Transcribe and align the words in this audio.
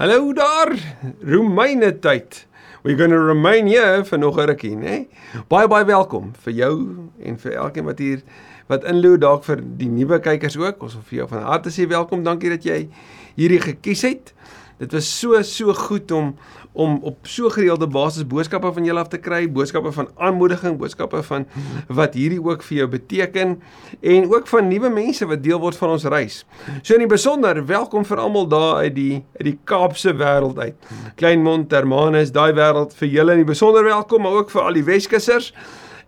Hallo 0.00 0.32
daar, 0.32 0.96
Romeine 1.20 1.98
tyd. 1.98 2.46
We're 2.82 2.96
going 2.96 3.10
to 3.10 3.20
remain 3.20 3.66
here 3.66 4.04
vir 4.04 4.18
nog 4.18 4.38
'n 4.40 4.46
rukkie, 4.48 4.76
né? 4.76 5.08
Baie 5.48 5.68
baie 5.68 5.84
welkom 5.84 6.32
vir 6.44 6.52
jou 6.52 6.96
en 7.22 7.36
vir 7.38 7.52
elkeen 7.52 7.84
wat 7.84 7.98
hier 7.98 8.22
wat 8.66 8.84
inloer 8.84 9.18
dalk 9.18 9.44
vir 9.44 9.60
die 9.60 9.88
nuwe 9.88 10.18
kykers 10.20 10.56
ook. 10.56 10.82
Ons 10.82 10.94
wil 10.94 11.02
vir 11.02 11.16
jou 11.18 11.28
van 11.28 11.42
harte 11.42 11.68
sê 11.68 11.86
welkom. 11.86 12.24
Dankie 12.24 12.48
dat 12.48 12.64
jy 12.64 12.88
hierdie 13.36 13.60
gekies 13.60 14.02
het. 14.02 14.32
Dit 14.80 14.94
was 14.96 15.08
so 15.18 15.42
so 15.42 15.74
goed 15.76 16.10
om 16.10 16.34
om 16.72 17.00
op 17.02 17.26
so 17.26 17.50
gereelde 17.50 17.86
basis 17.90 18.24
boodskappe 18.26 18.70
van 18.72 18.84
julle 18.86 19.00
af 19.02 19.08
te 19.10 19.18
kry, 19.18 19.42
boodskappe 19.50 19.90
van 19.92 20.06
aanmoediging, 20.16 20.76
boodskappe 20.78 21.18
van 21.26 21.46
wat 21.88 22.14
hierdie 22.14 22.38
ook 22.38 22.62
vir 22.62 22.76
jou 22.78 22.86
beteken 22.92 23.56
en 24.00 24.28
ook 24.30 24.46
van 24.46 24.70
nuwe 24.70 24.88
mense 24.94 25.26
wat 25.26 25.42
deel 25.42 25.58
word 25.60 25.76
van 25.76 25.96
ons 25.96 26.06
reis. 26.14 26.44
So 26.82 26.94
in 26.94 27.04
die 27.04 27.10
besonder 27.10 27.58
welkom 27.66 28.06
vir 28.06 28.22
almal 28.22 28.48
daar 28.48 28.86
uit 28.86 28.94
die 28.94 29.18
uit 29.40 29.46
die 29.50 29.58
Kaapse 29.64 30.14
wêreld 30.14 30.62
uit. 30.62 30.90
Kleinmond, 31.18 31.74
Hermanus, 31.74 32.32
daai 32.32 32.54
wêreld 32.54 32.94
vir 33.02 33.12
julle 33.18 33.36
in 33.36 33.44
die 33.44 33.50
besonder 33.52 33.84
welkom, 33.84 34.22
maar 34.22 34.40
ook 34.40 34.54
vir 34.54 34.62
al 34.62 34.78
die 34.78 34.86
Weskussers 34.86 35.52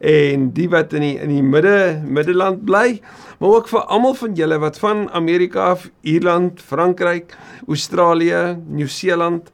en 0.02 0.48
die 0.50 0.66
wat 0.70 0.92
in 0.98 1.04
die 1.04 1.14
in 1.22 1.30
die 1.30 1.42
midde 1.46 2.02
Middelland 2.02 2.64
bly, 2.66 2.98
maar 3.38 3.58
ook 3.58 3.68
vir 3.70 3.84
almal 3.86 4.16
van 4.18 4.34
julle 4.34 4.58
wat 4.58 4.80
van 4.82 5.04
Amerika 5.14 5.68
af, 5.74 5.86
Ierland, 6.02 6.60
Frankryk, 6.60 7.36
Australië, 7.68 8.56
Nieu-Seeland, 8.66 9.52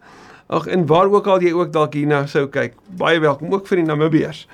ag 0.48 0.66
en 0.66 0.87
waar 0.89 1.12
ook 1.12 1.27
al 1.29 1.45
jy 1.45 1.53
ook 1.53 1.73
dalk 1.73 1.98
hierna 1.98 2.25
sou 2.27 2.47
kyk. 2.48 2.79
Baie 2.97 3.20
welkom 3.20 3.53
ook 3.53 3.69
vir 3.69 3.83
die 3.83 3.89
Namibiërs. 3.91 4.47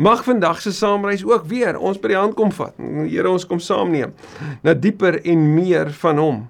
Mag 0.00 0.24
vandag 0.24 0.62
se 0.64 0.72
saamreis 0.72 1.24
ook 1.24 1.44
weer 1.50 1.76
ons 1.76 2.00
by 2.00 2.14
die 2.14 2.16
hand 2.16 2.34
kom 2.34 2.52
vat. 2.56 2.72
Here 2.80 3.28
ons 3.28 3.44
kom 3.46 3.60
saamneem 3.60 4.16
na 4.64 4.72
dieper 4.72 5.20
en 5.20 5.44
meer 5.54 5.92
van 6.00 6.18
hom. 6.18 6.40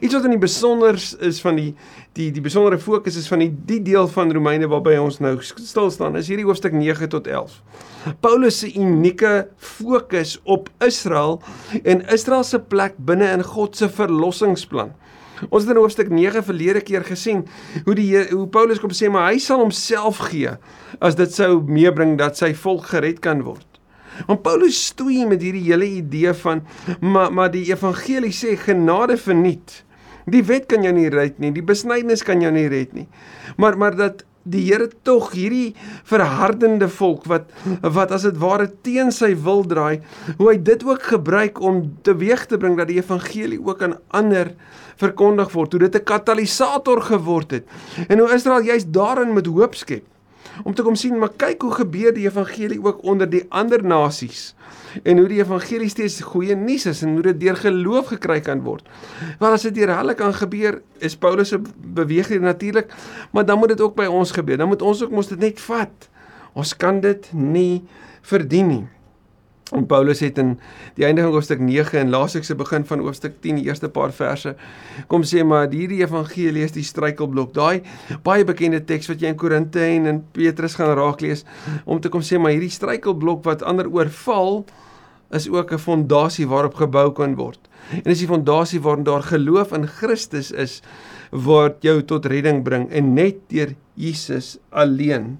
Iets 0.00 0.14
wat 0.14 0.24
in 0.24 0.34
die 0.34 0.42
besonder 0.42 0.98
is 1.24 1.40
van 1.40 1.56
die 1.56 1.70
die 2.18 2.28
die 2.34 2.42
besondere 2.42 2.78
fokus 2.82 3.16
is 3.16 3.28
van 3.30 3.42
die 3.44 3.50
die 3.68 3.80
deel 3.82 4.08
van 4.10 4.32
Romeine 4.34 4.68
waarby 4.68 4.96
ons 5.00 5.20
nou 5.22 5.36
stil 5.42 5.90
staan 5.94 6.18
is 6.18 6.28
hierdie 6.28 6.46
hoofstuk 6.48 6.74
9 6.74 7.08
tot 7.12 7.26
11. 7.30 7.60
Paulus 8.24 8.58
se 8.62 8.72
unieke 8.74 9.48
fokus 9.56 10.38
op 10.44 10.68
Israel 10.84 11.38
en 11.84 12.02
Israel 12.12 12.44
se 12.44 12.60
plek 12.60 12.98
binne 12.98 13.30
in 13.36 13.44
God 13.44 13.76
se 13.76 13.88
verlossingsplan. 13.88 14.92
Ons 15.48 15.62
het 15.62 15.70
in 15.70 15.78
hoofstuk 15.78 16.10
9 16.10 16.42
verlede 16.44 16.82
keer 16.82 17.06
gesien 17.06 17.44
hoe 17.84 17.94
die 17.94 18.10
hoe 18.32 18.48
Paulus 18.50 18.82
kom 18.82 18.94
sê 18.94 19.10
maar 19.12 19.30
hy 19.30 19.38
sal 19.42 19.62
homself 19.62 20.24
gee 20.32 20.56
as 21.04 21.18
dit 21.18 21.34
sou 21.34 21.60
meebring 21.62 22.16
dat 22.18 22.40
sy 22.40 22.54
volk 22.66 22.90
gered 22.90 23.22
kan 23.22 23.44
word. 23.46 23.67
Want 24.26 24.42
Paulus 24.42 24.86
stoei 24.86 25.26
met 25.26 25.42
hierdie 25.42 25.66
hele 25.68 25.86
idee 26.00 26.32
van 26.42 26.64
maar 27.00 27.32
maar 27.32 27.50
die 27.50 27.66
evangelie 27.70 28.32
sê 28.32 28.56
genade 28.56 29.16
verniet. 29.16 29.84
Die 30.28 30.44
wet 30.44 30.66
kan 30.68 30.82
jou 30.84 30.92
nie 30.92 31.08
red 31.08 31.38
nie, 31.38 31.52
die 31.52 31.64
besnydenis 31.64 32.24
kan 32.26 32.42
jou 32.42 32.52
nie 32.52 32.68
red 32.68 32.92
nie. 32.92 33.08
Maar 33.56 33.78
maar 33.78 33.96
dat 33.96 34.24
die 34.48 34.64
Here 34.64 34.88
tog 35.04 35.32
hierdie 35.36 35.74
verhardende 36.08 36.88
volk 36.88 37.26
wat 37.28 37.50
wat 37.82 38.12
as 38.16 38.24
dit 38.28 38.38
ware 38.40 38.68
teen 38.86 39.12
sy 39.12 39.34
wil 39.44 39.64
draai, 39.68 40.00
hoe 40.38 40.50
hy 40.50 40.56
dit 40.64 40.84
ook 40.86 41.08
gebruik 41.12 41.60
om 41.60 41.82
teweeg 42.06 42.46
te 42.48 42.60
bring 42.60 42.78
dat 42.78 42.88
die 42.88 43.00
evangelie 43.00 43.60
ook 43.60 43.82
aan 43.84 43.98
ander 44.08 44.54
verkondig 44.98 45.52
word, 45.54 45.72
hoe 45.72 45.84
dit 45.86 45.96
'n 46.00 46.04
katalisator 46.04 47.02
geword 47.02 47.50
het. 47.50 47.64
En 48.08 48.18
hoe 48.18 48.32
Israel 48.34 48.62
juist 48.62 48.92
daarin 48.92 49.34
met 49.34 49.46
hoop 49.46 49.74
skep 49.74 50.04
om 50.64 50.74
te 50.74 50.82
kom 50.82 50.96
sien 50.98 51.18
maar 51.18 51.32
kyk 51.36 51.62
hoe 51.62 51.74
gebeur 51.80 52.14
die 52.14 52.26
evangelie 52.26 52.80
ook 52.82 53.02
onder 53.02 53.30
die 53.30 53.44
ander 53.48 53.84
nasies 53.84 54.54
en 55.02 55.18
hoe 55.18 55.28
die 55.28 55.40
evangelie 55.42 55.88
steeds 55.92 56.20
goeie 56.24 56.56
nuus 56.56 56.86
is 56.88 57.02
en 57.04 57.16
hoe 57.18 57.24
dit 57.28 57.40
deur 57.40 57.56
geloof 57.60 58.12
gekry 58.14 58.38
kan 58.44 58.62
word. 58.64 58.86
Want 59.38 59.58
as 59.58 59.66
dit 59.68 59.76
deur 59.80 59.92
hulle 59.96 60.14
kan 60.18 60.34
gebeur, 60.34 60.80
is 61.04 61.16
Paulus 61.16 61.52
se 61.52 61.60
beweging 61.76 62.42
natuurlik, 62.46 62.92
maar 63.32 63.46
dan 63.46 63.58
moet 63.58 63.76
dit 63.76 63.80
ook 63.84 63.96
by 63.98 64.08
ons 64.10 64.32
gebeur. 64.32 64.56
Dan 64.56 64.68
moet 64.72 64.82
ons 64.82 65.02
ook 65.04 65.14
mos 65.14 65.28
dit 65.28 65.38
net 65.38 65.60
vat. 65.68 66.08
Ons 66.58 66.74
kan 66.76 67.00
dit 67.04 67.28
nie 67.32 67.84
verdien 68.26 68.66
nie. 68.68 68.84
En 69.76 69.86
Paulus 69.86 70.20
het 70.24 70.38
in 70.40 70.54
die 70.96 71.04
einde 71.04 71.22
van 71.22 71.32
hoofstuk 71.32 71.60
9 71.60 71.98
en 71.98 72.10
laaste 72.10 72.42
se 72.42 72.54
begin 72.56 72.84
van 72.88 73.02
hoofstuk 73.04 73.40
10 73.44 73.60
die 73.60 73.66
eerste 73.68 73.90
paar 73.92 74.12
verse 74.16 74.54
kom 75.12 75.24
sê 75.28 75.44
maar 75.44 75.68
hierdie 75.68 76.00
evangelie 76.02 76.64
is 76.64 76.72
die 76.72 76.86
struikelblok. 76.86 77.52
Daai 77.54 77.82
baie 78.24 78.46
bekende 78.48 78.80
teks 78.84 79.10
wat 79.10 79.20
jy 79.20 79.32
in 79.34 79.40
Korinte 79.40 79.82
en 79.84 80.06
in 80.06 80.20
Petrus 80.32 80.78
gaan 80.78 80.94
raaklees 80.96 81.44
om 81.84 82.00
te 82.00 82.08
kom 82.12 82.24
sê 82.24 82.40
maar 82.40 82.56
hierdie 82.56 82.72
struikelblok 82.72 83.44
wat 83.44 83.62
ander 83.66 83.90
oorval 83.92 84.64
is 85.36 85.48
ook 85.48 85.72
'n 85.72 85.78
fondasie 85.78 86.48
waarop 86.48 86.74
gebou 86.74 87.12
kan 87.12 87.34
word. 87.36 87.60
En 88.04 88.10
as 88.10 88.18
die 88.18 88.28
fondasie 88.28 88.80
waarin 88.80 89.04
daar 89.04 89.22
geloof 89.22 89.72
in 89.72 89.86
Christus 89.86 90.50
is 90.50 90.82
word 91.30 91.82
jou 91.82 92.02
tot 92.02 92.26
redding 92.26 92.62
bring 92.64 92.88
en 92.90 93.14
net 93.14 93.36
deur 93.48 93.74
Jesus 93.94 94.58
alleen 94.70 95.38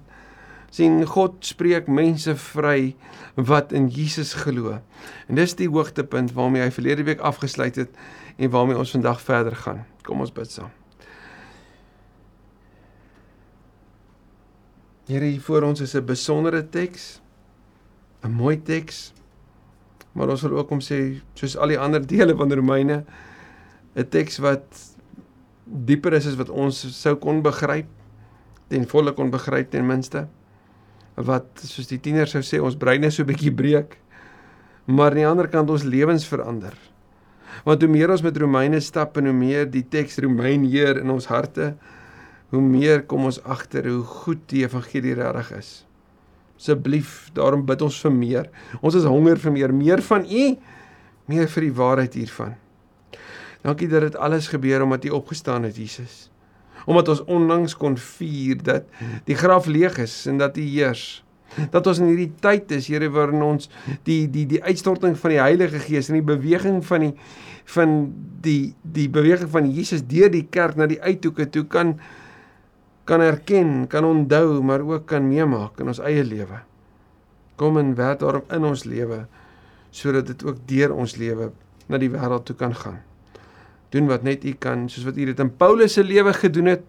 sien 0.69 1.05
God 1.05 1.39
spreek 1.45 1.87
mense 1.87 2.35
vry 2.35 2.95
wat 3.35 3.73
in 3.75 3.87
Jesus 3.89 4.33
glo. 4.33 4.79
En 5.27 5.39
dis 5.39 5.55
die 5.57 5.69
hoogtepunt 5.69 6.33
waarmee 6.37 6.63
hy 6.65 6.71
verlede 6.73 7.05
week 7.07 7.23
afgesluit 7.25 7.79
het 7.79 7.95
en 8.37 8.51
waarmee 8.53 8.77
ons 8.77 8.93
vandag 8.95 9.21
verder 9.21 9.55
gaan. 9.55 9.85
Kom 10.05 10.21
ons 10.21 10.33
bid 10.33 10.51
saam. 10.51 10.71
Here, 15.09 15.25
hier 15.25 15.41
voor 15.41 15.65
ons 15.65 15.81
is 15.81 15.95
'n 15.95 16.05
besondere 16.05 16.69
teks. 16.69 17.21
'n 18.23 18.31
Mooi 18.31 18.61
teks. 18.61 19.13
Maar 20.13 20.29
ons 20.29 20.41
wil 20.41 20.57
ook 20.57 20.69
om 20.69 20.79
sê 20.79 21.21
soos 21.33 21.57
al 21.57 21.67
die 21.67 21.79
ander 21.79 22.07
dele 22.07 22.35
van 22.35 22.53
Romeine 22.53 23.05
'n 23.95 24.09
teks 24.09 24.37
wat 24.37 24.95
dieper 25.65 26.13
is 26.13 26.27
as 26.27 26.35
wat 26.35 26.49
ons 26.49 27.01
sou 27.01 27.15
kon 27.15 27.41
begryp, 27.41 27.87
ten 28.67 28.87
volle 28.87 29.11
kon 29.13 29.29
begryp 29.29 29.71
ten 29.71 29.85
minste 29.85 30.27
wat 31.25 31.63
soos 31.67 31.89
die 31.89 31.99
tieners 31.99 32.31
sou 32.31 32.41
sê 32.45 32.59
ons 32.63 32.77
breine 32.79 33.11
so 33.11 33.23
'n 33.23 33.27
bietjie 33.27 33.51
breek 33.51 33.97
maar 34.89 35.13
aan 35.13 35.21
die 35.21 35.27
ander 35.27 35.47
kant 35.47 35.69
ons 35.69 35.85
lewens 35.85 36.25
verander. 36.25 36.73
Want 37.65 37.83
hoe 37.83 37.91
meer 37.91 38.09
ons 38.09 38.23
met 38.25 38.37
Romeine 38.37 38.79
stap 38.81 39.17
en 39.19 39.29
hoe 39.29 39.35
meer 39.35 39.67
die 39.69 39.83
teks 39.85 40.17
Romein 40.23 40.65
heer 40.65 41.01
in 41.01 41.11
ons 41.13 41.27
harte, 41.29 41.75
hoe 42.49 42.61
meer 42.61 43.03
kom 43.05 43.27
ons 43.29 43.37
agter 43.43 43.85
hoe 43.85 44.01
goed 44.03 44.41
die 44.49 44.63
evangelie 44.63 45.13
regtig 45.19 45.51
is. 45.59 45.69
Asseblief, 46.57 47.29
daarom 47.37 47.61
bid 47.67 47.83
ons 47.85 47.99
vir 48.01 48.15
meer. 48.15 48.49
Ons 48.81 48.97
is 48.99 49.05
honger 49.07 49.37
vir 49.37 49.55
meer, 49.55 49.75
meer 49.75 50.01
van 50.09 50.25
U, 50.25 50.47
meer 51.29 51.47
vir 51.53 51.67
die 51.67 51.75
waarheid 51.75 52.17
hiervan. 52.17 52.57
Dankie 53.61 53.91
dat 53.91 54.07
dit 54.07 54.17
alles 54.17 54.49
gebeur 54.49 54.87
omdat 54.87 55.05
U 55.05 55.13
opgestaan 55.21 55.69
het, 55.69 55.77
Jesus 55.77 56.29
omdat 56.85 57.09
ons 57.09 57.23
onlangs 57.27 57.75
kon 57.77 57.97
vier 57.97 58.61
dat 58.63 58.87
die 59.27 59.37
graf 59.37 59.67
leeg 59.67 59.97
is 59.97 60.25
en 60.29 60.39
dat 60.41 60.57
U 60.57 60.63
heers. 60.63 61.23
Dat 61.73 61.87
ons 61.89 61.99
in 61.99 62.11
hierdie 62.11 62.31
tyd 62.41 62.71
is, 62.77 62.87
Here, 62.91 63.09
waarin 63.09 63.41
ons 63.43 63.69
die 64.05 64.27
die 64.29 64.45
die 64.49 64.61
uitstorting 64.63 65.17
van 65.17 65.33
die 65.33 65.41
Heilige 65.41 65.81
Gees 65.81 66.11
en 66.11 66.19
die 66.19 66.25
beweging 66.25 66.83
van 66.85 67.07
die 67.07 67.13
van 67.73 67.95
die 68.45 68.75
die 68.81 69.09
beweging 69.09 69.49
van 69.49 69.69
Jesus 69.73 70.05
deur 70.09 70.29
die 70.33 70.45
kerk 70.45 70.77
na 70.77 70.87
die 70.89 71.01
uithoeke 71.01 71.49
toe 71.49 71.65
kan 71.65 71.97
kan 73.09 73.25
erken, 73.25 73.87
kan 73.89 74.05
onthou, 74.05 74.61
maar 74.61 74.85
ook 74.85 75.07
kan 75.09 75.25
meemaak 75.25 75.81
in 75.81 75.89
ons 75.89 76.01
eie 76.05 76.21
lewe. 76.23 76.61
Kom 77.57 77.81
en 77.81 77.95
werk 77.97 78.21
daarop 78.21 78.53
in 78.53 78.69
ons 78.69 78.85
lewe 78.85 79.25
sodat 79.89 80.29
dit 80.29 80.45
ook 80.45 80.61
deur 80.69 80.93
ons 80.93 81.17
lewe 81.17 81.49
na 81.89 81.97
die 81.97 82.13
wêreld 82.13 82.45
toe 82.45 82.55
kan 82.55 82.75
gaan 82.77 82.99
doen 83.93 84.09
wat 84.09 84.23
net 84.23 84.45
U 84.45 84.53
kan, 84.61 84.87
soos 84.89 85.07
wat 85.07 85.17
U 85.17 85.29
dit 85.31 85.39
in 85.39 85.51
Paulus 85.57 85.97
se 85.97 86.03
lewe 86.03 86.33
gedoen 86.33 86.73
het, 86.75 86.83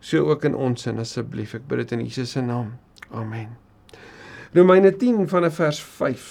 so 0.00 0.28
ook 0.30 0.44
in 0.46 0.54
ons 0.54 0.82
sin 0.86 1.00
asseblief. 1.02 1.56
Ek 1.58 1.66
bid 1.68 1.82
dit 1.84 1.96
in 1.98 2.04
Jesus 2.06 2.36
se 2.36 2.42
naam. 2.44 2.76
Amen. 3.10 3.56
Romeine 4.54 4.92
10 4.96 5.26
van 5.28 5.50
vers 5.52 5.80
5. 5.82 6.28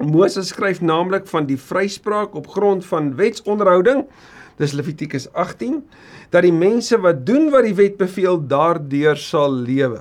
Moses 0.00 0.48
skryf 0.48 0.80
naamlik 0.80 1.26
van 1.28 1.46
die 1.46 1.58
vryspraak 1.60 2.34
op 2.38 2.48
grond 2.48 2.86
van 2.88 3.12
wetsonderhouding, 3.18 4.06
dis 4.56 4.72
Levitikus 4.72 5.26
18, 5.32 5.82
dat 6.32 6.46
die 6.46 6.54
mense 6.54 6.96
wat 7.02 7.26
doen 7.26 7.50
wat 7.52 7.66
die 7.68 7.76
wet 7.76 7.98
beveel, 8.00 8.40
daardeur 8.48 9.20
sal 9.20 9.52
lewe. 9.52 10.00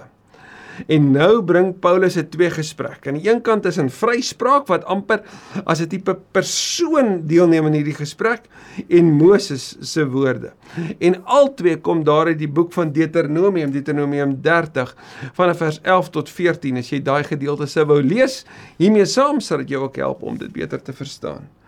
En 0.88 1.12
nou 1.12 1.44
bring 1.44 1.74
Paulus 1.80 2.18
'n 2.18 2.30
twee 2.30 2.50
gesprek. 2.50 3.08
Aan 3.08 3.20
die 3.20 3.30
een 3.30 3.42
kant 3.42 3.66
is 3.66 3.78
'n 3.78 3.90
vryspraak 3.90 4.68
wat 4.68 4.86
amper 4.86 5.22
as 5.66 5.82
'n 5.82 5.88
tipe 5.88 6.18
persoon 6.32 7.28
deelneem 7.28 7.66
in 7.66 7.74
hierdie 7.74 7.96
gesprek 7.96 8.42
en 8.90 9.12
Moses 9.12 9.78
se 9.80 10.08
woorde. 10.08 10.52
En 11.00 11.26
albei 11.26 11.82
kom 11.82 12.04
daar 12.04 12.26
uit 12.26 12.40
die 12.40 12.50
boek 12.50 12.74
van 12.74 12.92
Deuteronomium, 12.92 13.72
Deuteronomium 13.72 14.42
30 14.42 14.96
van 15.34 15.56
vers 15.56 15.80
11 15.82 16.10
tot 16.10 16.30
14. 16.30 16.78
As 16.78 16.90
jy 16.90 17.02
daai 17.02 17.24
gedeelte 17.24 17.66
sou 17.66 17.86
wou 17.86 18.02
lees, 18.04 18.46
hiermee 18.78 19.06
saam 19.06 19.40
sal 19.40 19.58
dit 19.58 19.70
jou 19.70 19.84
ook 19.84 19.96
help 19.96 20.24
om 20.24 20.38
dit 20.38 20.52
beter 20.52 20.82
te 20.82 20.94
verstaan. 20.94 21.61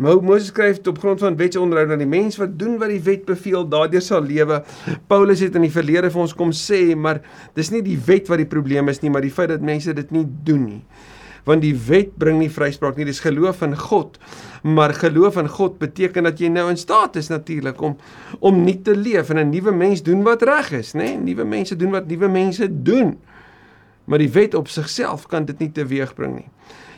Moses 0.00 0.46
skryf 0.48 0.78
op 0.88 0.98
grond 0.98 1.20
van 1.20 1.36
wetsonderhoud 1.36 1.90
dat 1.92 2.00
die 2.00 2.08
mens 2.08 2.38
wat 2.40 2.54
doen 2.58 2.78
wat 2.80 2.88
die 2.88 3.02
wet 3.04 3.26
beveel, 3.28 3.66
daardeur 3.68 4.00
sal 4.00 4.24
lewe. 4.24 4.62
Paulus 5.12 5.42
het 5.44 5.58
in 5.58 5.66
die 5.66 5.72
verlede 5.72 6.08
vir 6.08 6.22
ons 6.22 6.32
kom 6.36 6.54
sê, 6.56 6.94
maar 6.96 7.20
dis 7.58 7.68
nie 7.68 7.82
die 7.84 7.98
wet 8.06 8.30
wat 8.32 8.40
die 8.40 8.48
probleem 8.48 8.88
is 8.88 9.02
nie, 9.02 9.12
maar 9.12 9.26
die 9.26 9.34
feit 9.34 9.52
dat 9.52 9.60
mense 9.60 9.92
dit 9.92 10.14
nie 10.16 10.24
doen 10.24 10.64
nie. 10.64 10.80
Want 11.44 11.60
die 11.64 11.74
wet 11.74 12.16
bring 12.20 12.38
nie 12.40 12.48
vryspraak 12.52 12.96
nie, 12.96 13.10
dis 13.10 13.20
geloof 13.20 13.60
in 13.66 13.76
God. 13.76 14.16
Maar 14.64 14.96
geloof 14.96 15.36
in 15.40 15.52
God 15.52 15.76
beteken 15.80 16.24
dat 16.28 16.40
jy 16.40 16.48
nou 16.52 16.66
in 16.72 16.80
staat 16.80 17.20
is 17.20 17.28
natuurlik 17.28 17.80
om 17.84 17.98
om 18.40 18.64
nie 18.64 18.78
te 18.80 18.96
leef 18.96 19.30
en 19.30 19.38
'n 19.38 19.50
nuwe 19.50 19.72
mens 19.72 20.02
doen 20.02 20.22
wat 20.22 20.42
reg 20.42 20.72
is, 20.72 20.94
nê? 20.94 21.12
Nee? 21.12 21.16
Nuwe 21.16 21.44
mense 21.44 21.76
doen 21.76 21.90
wat 21.90 22.08
nuwe 22.08 22.28
mense 22.28 22.82
doen. 22.82 23.18
Maar 24.04 24.18
die 24.18 24.32
wet 24.32 24.54
op 24.54 24.68
sigself 24.68 25.26
kan 25.26 25.44
dit 25.44 25.58
nie 25.58 25.72
teweegbring 25.72 26.34
nie. 26.34 26.48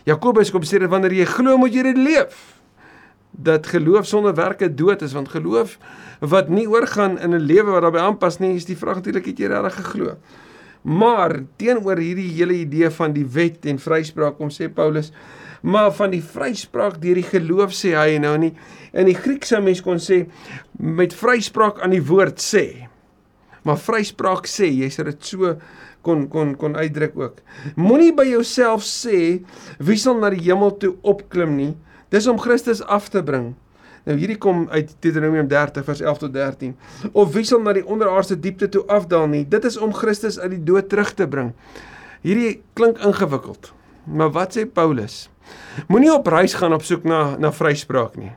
Jakobus 0.05 0.51
kom 0.51 0.63
sê 0.63 0.79
dat 0.79 0.91
wanneer 0.91 1.13
jy 1.13 1.25
glo, 1.25 1.57
moet 1.57 1.75
jy 1.75 1.83
dit 1.83 1.97
leef. 1.97 2.62
Dat 3.33 3.67
geloof 3.67 4.07
sonder 4.07 4.35
werke 4.35 4.69
dood 4.75 5.03
is, 5.03 5.13
want 5.13 5.29
geloof 5.33 5.79
wat 6.21 6.49
nie 6.49 6.69
oorgaan 6.69 7.19
in 7.19 7.35
'n 7.35 7.41
lewe 7.41 7.71
wat 7.71 7.83
daarbey 7.83 8.01
aanpas 8.01 8.39
nie, 8.39 8.55
is 8.55 8.65
die 8.65 8.77
vraag 8.77 8.95
natuurlik 8.95 9.27
het 9.27 9.39
jy 9.39 9.47
regtig 9.47 9.75
geglo. 9.75 10.17
Maar 10.83 11.43
teenoor 11.57 11.97
hierdie 11.97 12.31
hele 12.31 12.55
idee 12.55 12.91
van 12.91 13.13
die 13.13 13.27
wet 13.27 13.67
en 13.67 13.79
vryspraak 13.79 14.37
kom 14.37 14.51
sê 14.51 14.69
Paulus, 14.69 15.13
maar 15.63 15.93
van 15.93 16.11
die 16.11 16.23
vryspraak 16.23 17.01
deur 17.03 17.15
die 17.15 17.27
geloof 17.27 17.73
sê 17.73 17.95
hy 17.95 18.19
nou 18.19 18.37
nie. 18.39 18.53
In 18.93 19.07
die 19.07 19.15
Grieks 19.15 19.49
sou 19.49 19.63
mens 19.63 19.81
kon 19.81 19.99
sê 20.03 20.27
met 20.79 21.15
vryspraak 21.15 21.81
aan 21.81 21.95
die 21.95 22.03
woord 22.03 22.43
sê. 22.43 22.89
Maar 23.63 23.79
vryspraak 23.79 24.49
sê, 24.51 24.67
jy 24.67 24.91
sê 24.91 25.05
dit 25.07 25.25
so 25.25 25.55
kon 26.03 26.27
kon 26.29 26.57
kon 26.59 26.75
uitdruk 26.75 27.15
ook. 27.19 27.39
Moenie 27.79 28.11
by 28.15 28.27
jouself 28.27 28.83
sê 28.83 29.39
wie 29.79 29.99
sal 29.99 30.19
na 30.19 30.33
die 30.35 30.43
hemel 30.49 30.75
toe 30.83 30.97
opklim 31.07 31.55
nie. 31.57 31.73
Dis 32.13 32.29
om 32.29 32.41
Christus 32.41 32.83
af 32.85 33.09
te 33.09 33.23
bring. 33.25 33.55
Nou 34.05 34.17
hierdie 34.19 34.37
kom 34.41 34.67
uit 34.71 34.91
Deuteronomium 35.01 35.47
30 35.49 35.85
vers 35.87 36.01
11 36.03 36.19
tot 36.25 36.35
13. 36.35 36.75
Of 37.13 37.33
wie 37.37 37.45
sal 37.47 37.63
na 37.65 37.73
die 37.77 37.85
onderaardse 37.87 38.37
diepte 38.37 38.69
toe 38.69 38.83
afdaal 38.91 39.29
nie? 39.33 39.45
Dit 39.49 39.65
is 39.65 39.79
om 39.79 39.95
Christus 39.97 40.37
uit 40.43 40.57
die 40.57 40.65
dood 40.67 40.91
terug 40.93 41.15
te 41.17 41.29
bring. 41.29 41.53
Hierdie 42.27 42.61
klink 42.77 43.01
ingewikkeld. 43.01 43.73
Maar 44.05 44.33
wat 44.35 44.59
sê 44.59 44.67
Paulus? 44.67 45.29
Moenie 45.89 46.13
op 46.13 46.27
reis 46.27 46.55
gaan 46.59 46.75
op 46.75 46.85
soek 46.85 47.07
na 47.09 47.37
na 47.39 47.53
vryspraak 47.55 48.19
nie. 48.19 48.33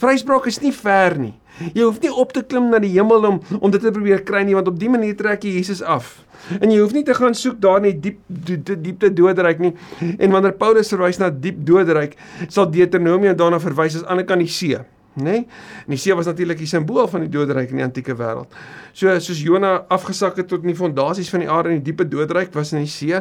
Vryspraak 0.00 0.46
is 0.46 0.60
nie 0.60 0.72
ver 0.72 1.18
nie. 1.18 1.34
Jy 1.74 1.84
hoef 1.84 2.00
nie 2.00 2.12
op 2.12 2.32
te 2.32 2.42
klim 2.46 2.70
na 2.72 2.78
die 2.80 2.92
hemel 2.94 3.26
om 3.28 3.40
om 3.60 3.70
dit 3.70 3.82
te 3.82 3.92
probeer 3.92 4.22
kry 4.24 4.42
nie 4.46 4.56
want 4.56 4.68
op 4.70 4.78
dië 4.80 4.92
manier 4.92 5.16
trek 5.16 5.44
jy 5.44 5.58
Jesus 5.58 5.82
af. 5.82 6.18
En 6.58 6.70
jy 6.72 6.78
hoef 6.80 6.94
nie 6.96 7.04
te 7.04 7.14
gaan 7.14 7.36
soek 7.36 7.58
daar 7.60 7.82
net 7.84 8.00
diep 8.02 8.20
diepte 8.26 8.76
diepte 8.80 9.10
doodryk 9.12 9.60
nie. 9.62 9.74
En 10.16 10.32
wanneer 10.32 10.56
Paulus 10.60 10.90
verwys 10.92 11.20
na 11.20 11.28
diep 11.30 11.60
doodryk, 11.68 12.16
sal 12.48 12.70
Deuteronomium 12.72 13.36
daarna 13.36 13.60
verwys 13.62 14.00
as 14.00 14.06
aan 14.06 14.22
die 14.22 14.26
kant 14.28 14.44
die 14.44 14.50
see, 14.50 14.80
né? 14.80 15.22
Nee? 15.26 15.44
En 15.84 15.94
die 15.94 16.00
see 16.00 16.16
was 16.16 16.30
natuurlik 16.30 16.62
die 16.62 16.70
simbool 16.70 17.08
van 17.12 17.26
die 17.26 17.32
doodryk 17.32 17.74
in 17.74 17.82
die 17.82 17.86
antieke 17.86 18.16
wêreld. 18.16 18.52
So 18.96 19.12
soos 19.20 19.42
Jona 19.44 19.80
afgesak 19.92 20.40
het 20.40 20.48
tot 20.50 20.64
in 20.64 20.72
die 20.72 20.78
fondasies 20.78 21.30
van 21.32 21.44
die 21.44 21.50
aarde 21.50 21.74
in 21.74 21.82
die 21.82 21.90
diepe 21.90 22.08
doodryk 22.08 22.54
was 22.56 22.72
in 22.72 22.86
die 22.86 22.90
see. 22.90 23.20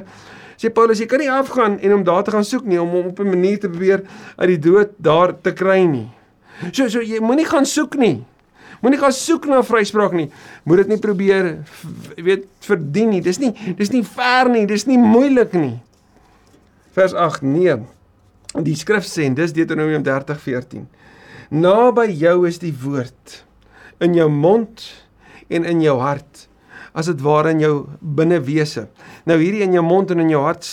Sê 0.59 0.71
Paulus, 0.75 1.00
jy 1.00 1.07
kan 1.07 1.21
nie 1.23 1.29
afgaan 1.31 1.77
en 1.79 2.00
om 2.00 2.01
daar 2.07 2.23
te 2.27 2.33
gaan 2.35 2.44
soek 2.44 2.65
nie 2.67 2.79
om 2.81 2.95
om 2.95 3.12
op 3.12 3.19
'n 3.19 3.29
manier 3.29 3.59
te 3.59 3.69
probeer 3.69 4.03
uit 4.35 4.50
die 4.50 4.59
dood 4.59 4.89
daar 4.97 5.35
te 5.41 5.53
kry 5.53 5.83
nie. 5.88 6.07
So 6.71 6.89
so 6.91 7.03
jy 7.03 7.21
moenie 7.23 7.47
gaan 7.47 7.67
soek 7.67 7.95
nie. 8.00 8.19
Moenie 8.83 9.00
gaan 9.00 9.13
soek 9.15 9.47
na 9.50 9.61
vryspraak 9.65 10.15
nie. 10.15 10.29
Moet 10.63 10.83
dit 10.83 10.94
nie 10.94 11.01
probeer 11.03 11.50
weet 12.15 12.47
verdien 12.67 13.11
nie. 13.15 13.21
Dis 13.23 13.39
nie 13.41 13.53
dis 13.79 13.91
nie 13.95 14.03
ver 14.03 14.51
nie, 14.51 14.65
dis 14.69 14.88
nie 14.88 15.00
moeilik 15.00 15.56
nie. 15.57 15.77
Vers 16.95 17.13
8: 17.13 17.44
Nee. 17.44 17.79
Die 18.57 18.75
skrif 18.75 19.06
sê 19.06 19.27
en 19.29 19.35
dis 19.38 19.53
Deuteronomium 19.53 20.03
30:14. 20.03 20.88
Naby 21.50 22.09
jou 22.13 22.47
is 22.47 22.59
die 22.62 22.73
woord 22.83 23.44
in 24.00 24.15
jou 24.15 24.29
mond 24.29 24.85
en 25.50 25.65
in 25.65 25.81
jou 25.81 25.97
hart 26.00 26.47
as 26.94 27.09
dit 27.09 27.21
ware 27.21 27.51
in 27.53 27.62
jou 27.62 27.73
binnewese. 28.01 28.88
Nou 29.29 29.38
hierdie 29.39 29.63
in 29.65 29.75
jou 29.77 29.83
mond 29.85 30.12
en 30.12 30.23
in 30.23 30.31
jou 30.33 30.41
hart 30.44 30.67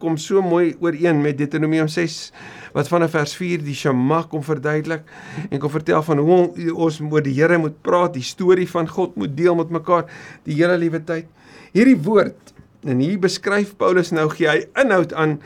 kom 0.00 0.16
so 0.20 0.42
mooi 0.42 0.72
ooreen 0.80 1.20
met 1.22 1.38
Deuteronomium 1.38 1.88
6 1.92 2.30
wat 2.72 2.90
vanaf 2.90 3.14
vers 3.16 3.34
4 3.38 3.62
die 3.64 3.76
Shema 3.76 4.22
kom 4.30 4.42
verduidelik 4.44 5.08
en 5.48 5.60
kom 5.62 5.72
vertel 5.72 6.02
van 6.02 6.18
hoe 6.18 6.74
ons 6.74 7.00
oor 7.00 7.24
die 7.24 7.34
Here 7.38 7.58
moet 7.58 7.80
praat, 7.82 8.14
die 8.14 8.26
storie 8.26 8.68
van 8.68 8.88
God 8.88 9.16
moet 9.16 9.36
deel 9.36 9.56
met 9.58 9.70
mekaar 9.70 10.06
die 10.44 10.58
hele 10.58 10.78
liewe 10.78 11.00
tyd. 11.04 11.26
Hierdie 11.72 11.98
woord 12.04 12.54
en 12.86 13.00
hier 13.02 13.18
beskryf 13.20 13.74
Paulus 13.78 14.12
nou 14.14 14.28
gee 14.32 14.48
hy 14.48 14.62
inhoud 14.78 15.12
aan 15.12 15.38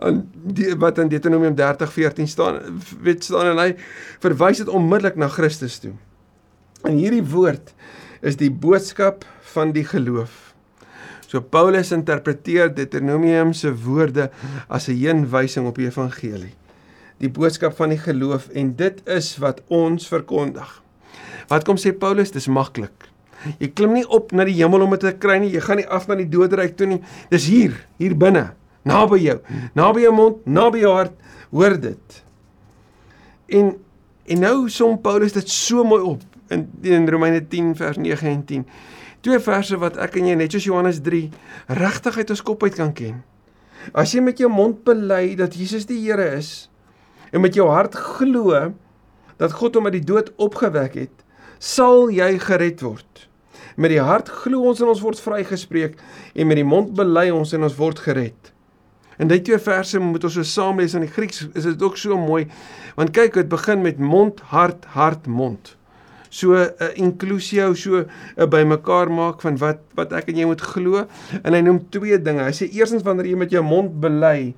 aan 0.00 0.22
die, 0.32 0.70
wat 0.80 0.98
in 0.98 1.10
Deuteronomium 1.12 1.56
30:14 1.58 2.28
staan, 2.28 2.60
weet 3.04 3.24
staan 3.24 3.52
en 3.52 3.58
hy 3.60 3.74
verwys 4.22 4.62
dit 4.62 4.68
onmiddellik 4.68 5.18
na 5.20 5.28
Christus 5.28 5.76
toe. 5.82 5.92
En 6.88 6.96
hierdie 6.96 7.24
woord 7.24 7.74
is 8.24 8.38
die 8.40 8.50
boodskap 8.50 9.26
van 9.52 9.74
die 9.76 9.84
geloof. 9.84 10.54
So 11.28 11.40
Paulus 11.40 11.92
interpreteer 11.92 12.72
Deuteronomium 12.74 13.52
se 13.52 13.74
woorde 13.84 14.30
as 14.68 14.88
'n 14.88 14.96
heenwysing 14.96 15.66
op 15.66 15.76
die 15.76 15.86
evangelie 15.86 16.54
die 17.20 17.30
boodskap 17.32 17.76
van 17.76 17.92
die 17.92 18.00
geloof 18.00 18.48
en 18.56 18.74
dit 18.78 19.00
is 19.10 19.34
wat 19.42 19.60
ons 19.68 20.08
verkondig. 20.08 20.68
Wat 21.50 21.66
kom 21.66 21.78
sê 21.80 21.92
Paulus? 21.92 22.32
Dis 22.32 22.48
maklik. 22.48 23.08
Jy 23.60 23.70
klim 23.72 23.94
nie 23.96 24.06
op 24.06 24.32
na 24.36 24.44
die 24.48 24.56
hemel 24.58 24.84
om 24.84 24.94
dit 24.94 25.04
te 25.06 25.12
kry 25.16 25.38
nie. 25.40 25.52
Jy 25.54 25.62
gaan 25.64 25.80
nie 25.80 25.88
af 25.88 26.08
na 26.08 26.16
die 26.18 26.28
doderyk 26.28 26.76
toe 26.78 26.88
nie. 26.90 27.00
Dis 27.32 27.48
hier, 27.50 27.76
hier 28.00 28.14
binne, 28.18 28.50
naby 28.88 29.20
jou, 29.24 29.38
naby 29.78 30.04
jou 30.04 30.12
mond, 30.16 30.42
naby 30.46 30.84
jou 30.84 30.92
hart. 30.96 31.16
Hoor 31.50 31.78
dit. 31.80 32.20
En 33.60 33.76
en 34.30 34.44
nou 34.44 34.68
som 34.70 34.94
Paulus 35.02 35.32
dit 35.34 35.48
so 35.50 35.82
mooi 35.82 36.04
op 36.06 36.20
in 36.54 36.68
in 36.86 37.08
Romeine 37.10 37.40
10 37.48 37.72
vers 37.76 37.98
9 37.98 38.28
en 38.30 38.44
10. 38.46 38.66
Twee 39.26 39.40
verse 39.42 39.76
wat 39.80 39.98
ek 39.98 40.20
en 40.20 40.28
jy 40.30 40.36
net 40.38 40.54
soos 40.54 40.68
Johannes 40.68 41.00
3 41.02 41.24
regtig 41.80 42.20
uit 42.20 42.30
ons 42.30 42.42
kop 42.46 42.62
uit 42.62 42.76
kan 42.78 42.92
ken. 42.94 43.18
As 43.96 44.14
jy 44.14 44.22
met 44.22 44.38
jou 44.38 44.50
mond 44.52 44.84
bely 44.86 45.34
dat 45.40 45.56
Jesus 45.56 45.88
die 45.88 45.98
Here 46.04 46.28
is, 46.36 46.69
en 47.30 47.40
met 47.40 47.54
jou 47.54 47.68
hart 47.70 47.94
glo 47.94 48.72
dat 49.40 49.56
God 49.56 49.74
hom 49.78 49.88
uit 49.88 49.98
die 49.98 50.06
dood 50.12 50.32
opgewek 50.36 50.94
het, 50.98 51.24
sal 51.58 52.10
jy 52.12 52.34
gered 52.42 52.82
word. 52.84 53.26
Met 53.80 53.94
die 53.94 54.02
hart 54.04 54.28
glo 54.42 54.68
ons 54.68 54.80
en 54.82 54.92
ons 54.92 55.02
word 55.04 55.20
vrygespreek 55.20 55.96
en 56.34 56.50
met 56.50 56.60
die 56.60 56.66
mond 56.66 56.92
bely 56.96 57.30
ons 57.32 57.54
en 57.56 57.64
ons 57.68 57.78
word 57.78 58.02
gered. 58.04 58.52
En 59.20 59.28
dit 59.28 59.44
twee 59.44 59.60
verse 59.60 60.00
moet 60.00 60.24
ons 60.24 60.38
so 60.40 60.46
saam 60.48 60.80
lees 60.80 60.96
in 60.96 61.04
die 61.04 61.12
Grieks 61.12 61.44
is 61.52 61.68
dit 61.68 61.82
ook 61.84 61.98
so 62.00 62.16
mooi 62.16 62.46
want 62.96 63.12
kyk 63.16 63.36
dit 63.36 63.52
begin 63.52 63.84
met 63.84 64.00
mond 64.00 64.40
hart 64.52 64.88
hart 64.96 65.28
mond 65.28 65.76
so 66.30 66.54
'n 66.54 66.70
uh, 66.80 66.88
inklusio 66.94 67.74
so 67.74 67.98
'n 67.98 68.06
uh, 68.38 68.46
bymekaar 68.46 69.10
maak 69.10 69.42
van 69.42 69.58
wat 69.58 69.82
wat 69.98 70.12
ek 70.12 70.30
en 70.30 70.36
jy 70.38 70.46
moet 70.46 70.62
glo 70.62 71.04
en 71.42 71.52
hy 71.52 71.60
noem 71.60 71.82
twee 71.90 72.18
dinge. 72.22 72.46
Hy 72.46 72.54
sê 72.54 72.70
eerstens 72.70 73.02
wanneer 73.02 73.26
jy 73.26 73.36
met 73.36 73.50
jou 73.50 73.62
mond 73.62 74.00
bely 74.00 74.54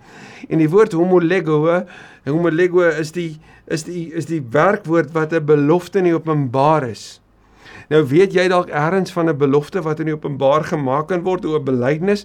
en 0.48 0.58
die 0.58 0.68
woord 0.68 0.92
homolego, 0.92 1.82
homolego 2.30 2.84
is 2.86 3.12
die 3.12 3.38
is 3.66 3.84
die 3.84 4.12
is 4.14 4.26
die 4.26 4.42
werkwoord 4.50 5.12
wat 5.12 5.32
'n 5.32 5.44
belofte 5.44 5.98
in 5.98 6.14
openbaar 6.14 6.88
is. 6.88 7.20
Nou 7.88 8.04
weet 8.06 8.32
jy 8.32 8.48
dalk 8.48 8.68
eers 8.68 9.12
van 9.12 9.28
'n 9.28 9.36
belofte 9.36 9.82
wat 9.82 10.00
in 10.00 10.12
openbaar 10.12 10.64
gemaak 10.64 11.08
kan 11.08 11.22
word 11.22 11.44
oor 11.44 11.58
'n 11.58 11.64
belydenis 11.64 12.24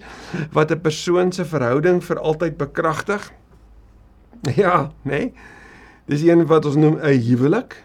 wat 0.52 0.72
'n 0.72 0.82
persoon 0.82 1.32
se 1.32 1.46
verhouding 1.46 2.04
vir 2.04 2.20
altyd 2.20 2.58
bekragtig. 2.58 3.32
Ja? 4.56 4.92
Nee? 5.02 5.34
Dis 6.06 6.22
een 6.22 6.46
wat 6.46 6.66
ons 6.66 6.76
noem 6.76 7.00
'n 7.02 7.20
huwelik 7.20 7.84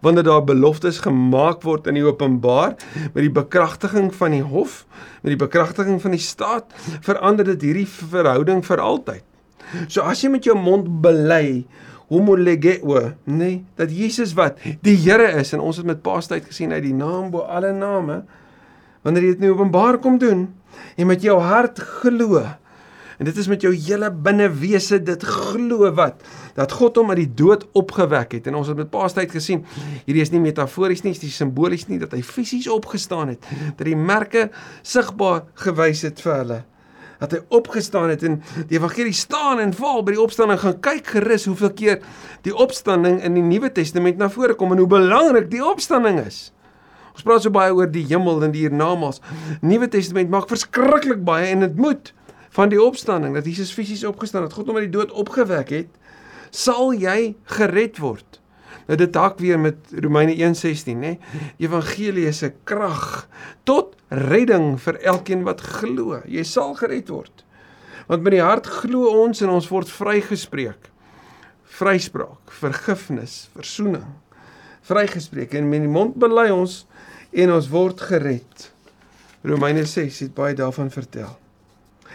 wanneer 0.00 0.22
daar 0.22 0.44
beloftes 0.44 0.98
gemaak 0.98 1.62
word 1.62 1.86
in 1.86 1.94
die 1.94 2.04
openbaar 2.04 2.76
met 3.14 3.22
die 3.22 3.32
bekragtiging 3.32 4.14
van 4.14 4.30
die 4.30 4.42
hof, 4.42 4.86
met 5.22 5.34
die 5.34 5.44
bekragtiging 5.46 6.00
van 6.02 6.10
die 6.10 6.22
staat, 6.22 6.72
verander 7.00 7.44
dit 7.44 7.62
hierdie 7.62 7.88
verhouding 7.88 8.64
vir 8.66 8.80
altyd. 8.80 9.24
So 9.86 10.04
as 10.06 10.22
jy 10.22 10.30
met 10.32 10.48
jou 10.48 10.56
mond 10.58 10.88
bely 11.04 11.64
homolegeo, 12.08 13.02
nee, 13.28 13.64
dat 13.76 13.92
Jesus 13.92 14.32
wat 14.38 14.62
die 14.84 14.96
Here 14.96 15.28
is 15.40 15.52
en 15.52 15.60
ons 15.60 15.76
het 15.76 15.88
met 15.88 16.00
Paastyd 16.04 16.46
gesien 16.48 16.72
uit 16.72 16.86
die 16.86 16.96
naam 16.96 17.28
bo 17.34 17.44
alle 17.44 17.74
name, 17.76 18.22
wanneer 19.04 19.26
jy 19.26 19.34
dit 19.36 19.44
nou 19.44 19.52
openbaar 19.56 20.00
kom 20.00 20.16
doen 20.20 20.46
en 20.96 21.10
met 21.10 21.22
jou 21.24 21.36
hart 21.44 21.82
glo 22.00 22.40
En 23.18 23.26
dit 23.26 23.36
is 23.36 23.48
met 23.50 23.62
jou 23.62 23.72
hele 23.74 24.10
binnewese 24.14 25.00
dit 25.02 25.22
glo 25.26 25.90
wat 25.98 26.22
dat 26.54 26.72
God 26.78 27.00
hom 27.00 27.10
uit 27.10 27.24
die 27.24 27.34
dood 27.40 27.64
opgewek 27.78 28.36
het. 28.38 28.46
En 28.46 28.58
ons 28.60 28.70
het 28.70 28.78
met 28.78 28.90
Paastyd 28.90 29.32
gesien, 29.34 29.64
hierdie 30.06 30.22
is 30.22 30.30
nie 30.30 30.42
metafories 30.42 31.02
nie, 31.02 31.12
dit 31.18 31.26
is 31.26 31.38
simbolies 31.42 31.88
nie 31.90 31.98
dat 31.98 32.14
hy 32.14 32.22
fisies 32.22 32.70
opgestaan 32.70 33.34
het, 33.34 33.50
dat 33.74 33.86
die 33.86 33.98
merke 33.98 34.48
sigbaar 34.86 35.48
gewys 35.66 36.04
het 36.06 36.22
vir 36.22 36.36
hulle 36.38 36.60
dat 37.18 37.34
hy 37.34 37.40
opgestaan 37.54 38.12
het 38.12 38.22
en 38.26 38.38
die 38.68 38.78
evangelie 38.78 39.14
staan 39.16 39.58
en 39.62 39.74
val 39.74 40.04
by 40.06 40.14
die 40.14 40.22
opstanding 40.22 40.60
gaan 40.62 40.78
kyk 40.84 41.14
gerus 41.16 41.48
hoeveel 41.50 41.72
keer 41.74 41.98
die 42.46 42.54
opstanding 42.54 43.20
in 43.26 43.34
die 43.38 43.44
Nuwe 43.44 43.72
Testament 43.74 44.20
na 44.20 44.30
vore 44.30 44.54
kom 44.58 44.72
en 44.74 44.82
hoe 44.84 44.90
belangrik 44.90 45.50
die 45.50 45.64
opstanding 45.64 46.20
is. 46.22 46.48
Ons 47.18 47.26
praat 47.26 47.42
so 47.42 47.50
baie 47.50 47.74
oor 47.74 47.90
die 47.90 48.04
hemel 48.06 48.44
en 48.46 48.54
die 48.54 48.62
hiernamaals. 48.68 49.18
Nuwe 49.60 49.88
Testament 49.90 50.30
maak 50.30 50.46
verskriklik 50.50 51.24
baie 51.26 51.50
en 51.50 51.66
dit 51.66 51.76
moet 51.76 52.12
van 52.54 52.70
die 52.70 52.80
opstanding 52.82 53.34
dat 53.34 53.46
Jesus 53.46 53.74
fisies 53.74 54.06
opgestaan 54.06 54.46
het, 54.46 54.54
God 54.54 54.70
hom 54.70 54.78
uit 54.78 54.86
die 54.86 54.94
dood 54.94 55.10
opgewek 55.12 55.72
het, 55.74 55.90
sal 56.54 56.94
jy 56.96 57.34
gered 57.58 57.98
word. 58.02 58.38
Nou 58.88 58.96
dit 58.96 59.18
hak 59.20 59.36
weer 59.42 59.58
met 59.60 59.92
Romeine 59.92 60.32
1:16, 60.32 60.96
nê? 60.96 61.18
Evangelie 61.60 62.26
is 62.26 62.42
'n 62.42 62.54
krag 62.64 63.28
tot 63.64 63.87
redding 64.08 64.76
vir 64.80 65.00
elkeen 65.12 65.44
wat 65.46 65.60
glo. 65.60 66.22
Jy 66.26 66.44
sal 66.44 66.74
gered 66.78 67.10
word. 67.12 67.44
Want 68.08 68.24
met 68.24 68.38
die 68.38 68.44
hart 68.44 68.66
glo 68.80 69.10
ons 69.24 69.42
en 69.44 69.52
ons 69.52 69.68
word 69.68 69.90
vrygespreek. 69.92 70.88
Vryspraak, 71.78 72.52
vergifnis, 72.60 73.48
verzoening. 73.56 74.06
Vrygespreek 74.88 75.52
en 75.58 75.68
met 75.68 75.84
die 75.84 75.92
mond 75.92 76.16
bely 76.16 76.48
ons 76.54 76.86
en 77.36 77.52
ons 77.52 77.68
word 77.68 78.00
gered. 78.08 78.70
Romeine 79.44 79.84
6 79.86 80.24
het 80.24 80.34
baie 80.34 80.56
daarvan 80.56 80.90
vertel. 80.90 81.36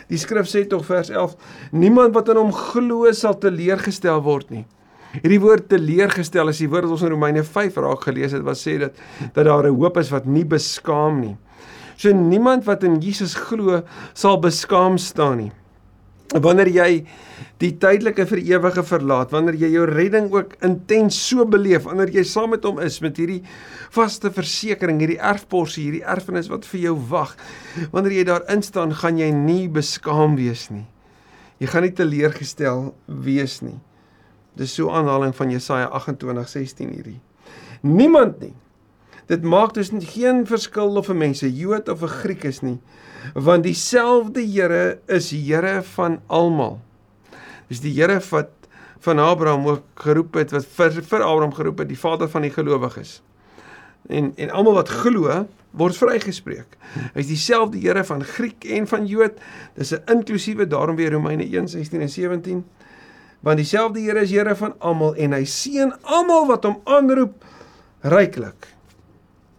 Die 0.10 0.20
skrif 0.20 0.50
sê 0.50 0.66
tog 0.68 0.84
vers 0.88 1.12
11: 1.14 1.38
Niemand 1.72 2.16
wat 2.18 2.32
in 2.34 2.42
hom 2.42 2.52
glo 2.52 3.12
sal 3.16 3.38
teleurgestel 3.40 4.20
word 4.26 4.50
nie. 4.52 4.66
Hierdie 5.14 5.40
woord 5.44 5.68
teleurgestel 5.70 6.50
is 6.50 6.60
die 6.64 6.68
woord 6.72 6.88
wat 6.88 6.96
ons 6.96 7.06
in 7.06 7.14
Romeine 7.14 7.44
5 7.46 7.78
raak 7.86 8.08
gelees 8.08 8.34
het 8.34 8.44
wat 8.46 8.58
sê 8.58 8.80
dat 8.82 8.98
dat 9.36 9.46
daar 9.46 9.70
'n 9.70 9.78
hoop 9.78 9.98
is 9.98 10.10
wat 10.10 10.26
nie 10.26 10.44
beskaam 10.44 11.22
nie. 11.22 11.38
So 11.98 12.14
niemand 12.16 12.66
wat 12.70 12.84
in 12.88 13.00
Jesus 13.04 13.36
glo 13.38 13.82
sal 14.14 14.40
beskaam 14.44 14.98
staan 15.02 15.38
nie. 15.44 15.52
Wanneer 16.34 16.70
jy 16.74 16.90
die 17.62 17.72
tydelike 17.78 18.26
vir 18.28 18.40
ewige 18.42 18.84
verlaat, 18.88 19.32
wanneer 19.32 19.56
jy 19.62 19.70
jou 19.76 19.84
redding 19.88 20.32
ook 20.34 20.56
intens 20.66 21.20
so 21.30 21.46
beleef, 21.46 21.86
wanneer 21.86 22.10
jy 22.16 22.24
saam 22.28 22.52
met 22.56 22.66
hom 22.66 22.80
is 22.82 22.98
met 23.04 23.20
hierdie 23.22 23.44
vaste 23.94 24.32
versekering, 24.34 24.98
hierdie 25.04 25.20
erfporsie, 25.22 25.86
hierdie 25.86 26.08
erfenis 26.16 26.50
wat 26.52 26.66
vir 26.72 26.88
jou 26.88 26.96
wag. 27.12 27.36
Wanneer 27.94 28.18
jy 28.18 28.26
daarin 28.32 28.66
staan, 28.66 28.96
gaan 28.98 29.22
jy 29.22 29.30
nie 29.36 29.68
beskaam 29.72 30.36
wees 30.40 30.70
nie. 30.74 30.88
Jy 31.62 31.70
gaan 31.70 31.86
nie 31.86 31.94
teleurgestel 31.96 32.90
wees 33.24 33.62
nie. 33.62 33.78
Dis 34.58 34.74
so 34.76 34.92
aanhaling 34.94 35.34
van 35.38 35.54
Jesaja 35.54 35.88
28:16 35.94 36.92
hierdie. 36.92 37.22
Niemand 37.82 38.42
nie. 38.42 38.54
Dit 39.28 39.44
maak 39.44 39.74
dus 39.74 39.92
geen 40.14 40.46
verskil 40.48 40.96
of 40.98 41.10
'n 41.10 41.18
mens 41.18 41.42
'n 41.42 41.56
Jood 41.56 41.90
of 41.90 42.02
'n 42.02 42.08
Griek 42.08 42.44
is 42.44 42.62
nie, 42.62 42.80
want 43.34 43.64
dieselfde 43.64 44.42
Here 44.42 45.00
is 45.08 45.32
Here 45.32 45.84
van 45.84 46.22
almal. 46.28 46.80
Dis 47.68 47.80
die 47.80 47.94
Here 47.94 48.22
wat 48.30 48.50
van 49.00 49.20
Abraham 49.20 49.68
ook 49.68 49.84
geroep 49.96 50.34
het 50.34 50.52
wat 50.52 50.66
vir 50.66 50.92
vir 50.92 51.22
Abraham 51.22 51.54
geroep 51.54 51.78
het, 51.78 51.88
die 51.88 52.00
vader 52.00 52.30
van 52.30 52.42
die 52.42 52.52
gelowiges 52.52 53.22
en 54.08 54.34
en 54.36 54.50
almal 54.50 54.74
wat 54.74 54.90
glo 54.90 55.46
word 55.74 55.98
vrygespreek. 55.98 56.76
Hy's 57.16 57.32
dieselfde 57.32 57.80
Here 57.82 58.04
van 58.06 58.24
Griek 58.24 58.66
en 58.66 58.88
van 58.88 59.08
Jood. 59.10 59.40
Dis 59.76 59.94
'n 59.94 60.04
inklusiewe 60.06 60.68
daarom 60.68 60.96
weer 60.96 61.12
Romeine 61.12 61.44
1:16 61.44 62.02
en 62.02 62.10
17. 62.10 62.66
Want 63.40 63.58
dieselfde 63.58 64.00
Here 64.00 64.22
is 64.22 64.32
Here 64.32 64.56
van 64.56 64.76
almal 64.80 65.16
en 65.16 65.32
hy 65.32 65.44
seën 65.46 65.94
almal 66.02 66.48
wat 66.48 66.64
hom 66.64 66.82
aanroep 66.84 67.44
ryklik. 68.02 68.73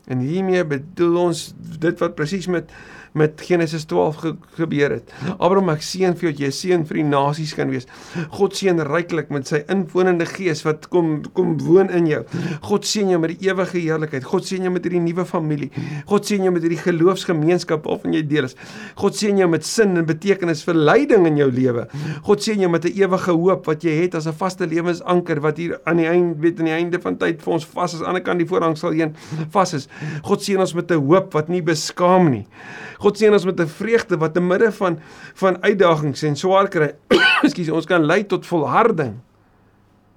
En 0.06 0.18
hiermee 0.18 0.64
bedoel 0.66 1.16
ons 1.16 1.54
dit 1.78 1.98
wat 1.98 2.14
presies 2.14 2.46
met 2.46 2.72
met 3.14 3.40
Genesis 3.46 3.84
12 3.84 4.16
ge 4.16 4.32
gebeur 4.58 4.90
het. 4.90 5.12
Abraham 5.38 5.70
ek 5.70 5.84
seën 5.86 6.16
vir 6.18 6.26
jou 6.26 6.32
dat 6.32 6.40
jy 6.42 6.50
seën 6.54 6.84
vir 6.88 6.98
die 6.98 7.06
nasies 7.06 7.52
kan 7.54 7.70
wees. 7.70 7.86
God 8.34 8.56
seën 8.58 8.80
ryklik 8.88 9.30
met 9.34 9.46
sy 9.46 9.60
inwonende 9.70 10.26
gees 10.26 10.64
wat 10.66 10.88
kom 10.90 11.20
kom 11.36 11.52
woon 11.62 11.92
in 11.94 12.08
jou. 12.10 12.22
God 12.66 12.88
seën 12.90 13.12
jou 13.14 13.20
met 13.22 13.36
die 13.36 13.50
ewige 13.50 13.78
heerlikheid. 13.78 14.26
God 14.26 14.48
seën 14.48 14.66
jou 14.66 14.72
met 14.74 14.86
hierdie 14.86 15.02
nuwe 15.04 15.26
familie. 15.30 15.70
God 16.10 16.26
seën 16.26 16.42
jou 16.42 16.50
met 16.54 16.66
hierdie 16.66 16.80
geloofsgemeenskap 16.82 17.86
waarvan 17.86 18.16
jy 18.18 18.24
deel 18.26 18.48
is. 18.50 18.58
God 18.98 19.14
seën 19.14 19.38
jou 19.38 19.48
met 19.52 19.66
sin 19.68 19.94
en 20.00 20.08
betekenis 20.08 20.64
vir 20.66 20.80
leiding 20.90 21.28
in 21.30 21.38
jou 21.44 21.48
lewe. 21.54 21.86
God 22.26 22.42
seën 22.42 22.66
jou 22.66 22.70
met 22.70 22.84
'n 22.84 22.98
ewige 22.98 23.30
hoop 23.30 23.70
wat 23.70 23.84
jy 23.84 23.94
het 24.02 24.14
as 24.14 24.26
'n 24.26 24.34
vaste 24.34 24.66
lewensanker 24.66 25.40
wat 25.40 25.56
hier 25.56 25.78
aan 25.86 25.96
die 25.96 26.08
einde 26.08 26.34
weet 26.40 26.58
aan 26.58 26.66
die 26.66 26.74
einde 26.74 26.98
van 27.00 27.16
tyd 27.16 27.40
vir 27.42 27.52
ons 27.52 27.64
vas 27.64 27.94
is 27.94 28.02
aan 28.02 28.04
die 28.04 28.08
ander 28.08 28.22
kant 28.22 28.38
die 28.38 28.48
voorhang 28.48 28.76
sal 28.76 28.90
heen 28.90 29.14
vas 29.50 29.72
is. 29.74 29.88
God 30.22 30.42
seën 30.42 30.58
ons 30.58 30.74
met 30.74 30.90
'n 30.90 30.98
hoop 30.98 31.32
wat 31.32 31.48
nie 31.48 31.62
beskaam 31.62 32.30
nie. 32.30 32.46
God 33.04 33.20
seën 33.20 33.36
ons 33.36 33.44
met 33.44 33.60
'n 33.60 33.68
vreugde 33.68 34.16
wat 34.16 34.34
te 34.34 34.40
midde 34.40 34.72
van 34.72 34.98
van 35.34 35.62
uitdagings 35.62 36.22
en 36.22 36.36
swaar 36.36 36.68
kry, 36.68 36.94
ekskuus, 37.44 37.68
ons 37.68 37.86
kan 37.86 38.04
lei 38.04 38.24
tot 38.26 38.46
volharding. 38.46 39.20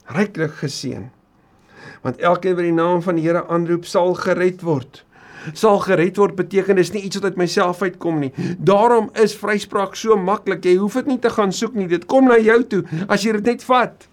Ryklik 0.08 0.54
geseën. 0.64 1.10
Want 2.02 2.18
elkeen 2.24 2.56
wat 2.56 2.64
die 2.64 2.74
naam 2.74 3.02
van 3.02 3.16
die 3.16 3.26
Here 3.28 3.44
aanroep, 3.48 3.86
sal 3.86 4.14
gered 4.16 4.62
word. 4.62 5.04
Sal 5.54 5.80
gered 5.80 6.18
word 6.18 6.36
beteken 6.36 6.76
dis 6.80 6.94
nie 6.94 7.04
iets 7.04 7.20
wat 7.20 7.32
uit 7.32 7.38
myself 7.38 7.82
uitkom 7.82 8.20
nie. 8.20 8.32
Daarom 8.60 9.10
is 9.14 9.36
vryspraak 9.36 9.96
so 9.96 10.16
maklik. 10.16 10.64
Jy 10.66 10.78
hoef 10.80 10.94
dit 10.94 11.06
nie 11.12 11.20
te 11.20 11.30
gaan 11.30 11.52
soek 11.52 11.76
nie. 11.76 11.88
Dit 11.88 12.06
kom 12.06 12.28
na 12.28 12.38
jou 12.40 12.64
toe 12.64 12.84
as 13.08 13.24
jy 13.24 13.36
dit 13.40 13.52
net 13.52 13.64
vat. 13.64 14.08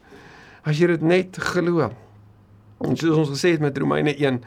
As 0.64 0.78
jy 0.78 0.86
dit 0.86 1.02
net 1.02 1.38
glo. 1.52 1.90
En 2.84 2.96
soos 2.96 3.16
ons 3.16 3.30
gesê 3.30 3.54
het 3.54 3.60
met 3.60 3.78
Romeine 3.78 4.14
1, 4.16 4.40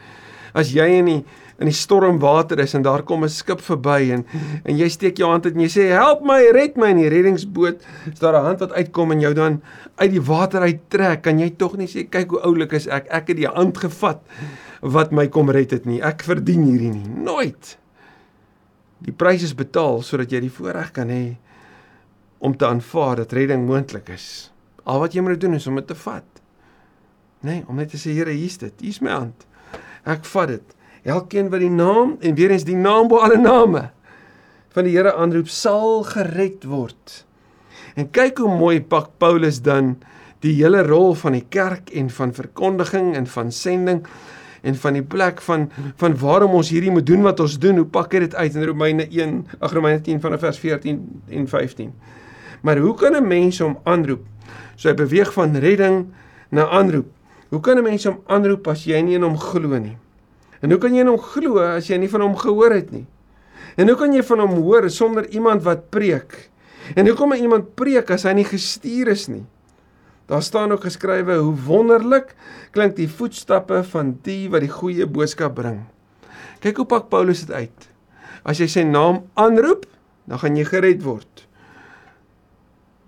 as 0.54 0.72
jy 0.72 0.86
in 0.98 1.12
die 1.12 1.24
in 1.58 1.66
die 1.66 1.74
stormwater 1.74 2.60
is 2.62 2.76
en 2.78 2.84
daar 2.86 3.02
kom 3.02 3.24
'n 3.24 3.28
skip 3.28 3.60
verby 3.60 4.10
en 4.14 4.24
en 4.64 4.76
jy 4.78 4.88
steek 4.88 5.18
jou 5.18 5.28
hand 5.30 5.44
uit 5.44 5.54
en 5.54 5.60
jy 5.60 5.68
sê 5.68 5.88
help 5.90 6.22
my, 6.22 6.50
red 6.52 6.76
my 6.76 6.90
in 6.90 6.96
die 7.02 7.08
reddingsboot. 7.08 7.82
Is 8.12 8.18
daar 8.18 8.34
'n 8.34 8.44
hand 8.44 8.60
wat 8.60 8.72
uitkom 8.72 9.12
en 9.12 9.20
jou 9.20 9.34
dan 9.34 9.62
uit 9.96 10.10
die 10.10 10.22
water 10.22 10.60
uittrek? 10.60 11.22
Kan 11.22 11.38
jy 11.38 11.50
tog 11.50 11.76
nie 11.76 11.88
sê 11.88 12.08
kyk 12.08 12.30
hoe 12.30 12.40
oulik 12.40 12.72
is 12.72 12.86
ek? 12.86 13.06
Ek 13.10 13.28
het 13.28 13.36
die 13.36 13.48
hand 13.48 13.78
gevat 13.78 14.20
wat 14.80 15.10
my 15.10 15.26
kom 15.28 15.50
red 15.50 15.70
het 15.70 15.84
nie. 15.84 16.00
Ek 16.00 16.22
verdien 16.22 16.62
hierdie 16.62 16.92
nie. 16.92 17.08
Nooit. 17.08 17.78
Die 19.00 19.12
prys 19.12 19.42
is 19.42 19.54
betaal 19.54 20.02
sodat 20.02 20.30
jy 20.30 20.40
die 20.40 20.50
voorreg 20.50 20.92
kan 20.92 21.08
hê 21.08 21.36
om 22.38 22.56
te 22.56 22.66
aanvaar 22.66 23.16
dat 23.16 23.32
redding 23.32 23.66
moontlik 23.66 24.08
is. 24.08 24.52
Al 24.84 25.00
wat 25.00 25.14
jy 25.14 25.20
moet 25.20 25.40
doen 25.40 25.54
is 25.54 25.66
om 25.66 25.74
dit 25.74 25.86
te 25.86 25.94
vat. 25.94 26.24
Nee, 27.40 27.64
om 27.68 27.76
net 27.76 27.90
te 27.90 27.98
sê 27.98 28.14
Here, 28.14 28.30
hier's 28.30 28.58
dit. 28.58 28.72
Hier's 28.80 29.00
my 29.00 29.10
hand. 29.10 29.46
Ek 30.08 30.24
vat 30.32 30.48
dit. 30.54 30.76
Elkeen 31.08 31.50
wat 31.52 31.62
die 31.62 31.72
naam 31.72 32.16
en 32.20 32.36
weer 32.38 32.52
eens 32.54 32.66
die 32.68 32.78
naam 32.78 33.08
bo 33.08 33.20
alle 33.24 33.38
name 33.40 33.88
van 34.76 34.86
die 34.86 34.94
Here 34.94 35.14
aanroep, 35.16 35.48
sal 35.50 36.04
gered 36.06 36.64
word. 36.68 37.22
En 37.98 38.10
kyk 38.14 38.38
hoe 38.42 38.50
mooi 38.52 38.78
pak 38.84 39.14
Paulus 39.18 39.62
dan 39.64 39.96
die 40.44 40.54
hele 40.60 40.84
rol 40.86 41.16
van 41.18 41.34
die 41.34 41.46
kerk 41.50 41.90
en 41.98 42.10
van 42.14 42.34
verkondiging 42.36 43.14
en 43.18 43.26
van 43.26 43.50
sending 43.52 44.04
en 44.62 44.76
van 44.78 44.98
die 44.98 45.02
plek 45.02 45.40
van 45.42 45.66
van 45.98 46.14
waarom 46.20 46.54
ons 46.58 46.70
hierdie 46.74 46.92
moet 46.94 47.06
doen 47.06 47.26
wat 47.26 47.40
ons 47.40 47.58
doen. 47.58 47.80
Hoe 47.82 47.90
pak 47.90 48.14
hy 48.14 48.22
dit 48.26 48.34
uit 48.34 48.54
in 48.54 48.68
Romeine 48.70 49.08
1, 49.08 49.34
ag 49.58 49.74
Romeine 49.74 50.02
10 50.04 50.22
vanaf 50.22 50.44
vers 50.46 50.58
14 50.62 51.02
en 51.40 51.48
15. 51.48 51.92
Maar 52.62 52.78
hoe 52.78 52.94
kan 52.94 53.16
'n 53.16 53.26
mens 53.26 53.58
hom 53.58 53.78
aanroep? 53.84 54.24
So 54.76 54.88
hy 54.88 54.94
beweeg 54.94 55.32
van 55.32 55.56
redding 55.56 56.06
na 56.50 56.68
aanroep. 56.68 57.10
Hoe 57.48 57.60
kan 57.60 57.78
'n 57.78 57.82
mens 57.82 58.04
hom 58.04 58.20
aanroep 58.26 58.68
as 58.68 58.84
jy 58.84 59.00
nie 59.02 59.14
in 59.14 59.22
hom 59.22 59.38
glo 59.38 59.78
nie? 59.78 59.96
En 60.60 60.70
hoe 60.70 60.78
kan 60.78 60.94
jy 60.94 61.00
in 61.00 61.06
hom 61.06 61.18
glo 61.18 61.58
as 61.58 61.88
jy 61.88 61.96
nie 61.96 62.08
van 62.08 62.20
hom 62.20 62.36
gehoor 62.36 62.72
het 62.72 62.90
nie? 62.90 63.06
En 63.76 63.88
hoe 63.88 63.96
kan 63.96 64.12
jy 64.12 64.22
van 64.22 64.38
hom 64.38 64.62
hoor 64.62 64.90
sonder 64.90 65.28
iemand 65.30 65.62
wat 65.62 65.90
preek? 65.90 66.50
En 66.96 67.06
hoe 67.06 67.16
kom 67.16 67.32
iemand 67.32 67.74
preek 67.74 68.10
as 68.10 68.22
hy 68.22 68.32
nie 68.32 68.44
gestuur 68.44 69.08
is 69.08 69.28
nie? 69.28 69.44
Daar 70.28 70.42
staan 70.42 70.72
ook 70.72 70.84
geskrywe 70.84 71.38
hoe 71.40 71.54
wonderlik 71.66 72.34
klink 72.70 72.96
die 72.96 73.08
voetstappe 73.08 73.82
van 73.92 74.18
die 74.22 74.48
wat 74.52 74.60
die 74.60 74.72
goeie 74.72 75.06
boodskap 75.06 75.54
bring. 75.54 75.86
Kyk 76.60 76.82
hoe 76.82 76.88
pak 76.88 77.08
Paulus 77.08 77.46
dit 77.46 77.54
uit. 77.54 77.88
As 78.44 78.60
jy 78.60 78.66
sy 78.68 78.84
naam 78.84 79.22
aanroep, 79.40 79.86
dan 80.28 80.42
gaan 80.42 80.58
jy 80.58 80.66
gered 80.68 81.02
word. 81.06 81.46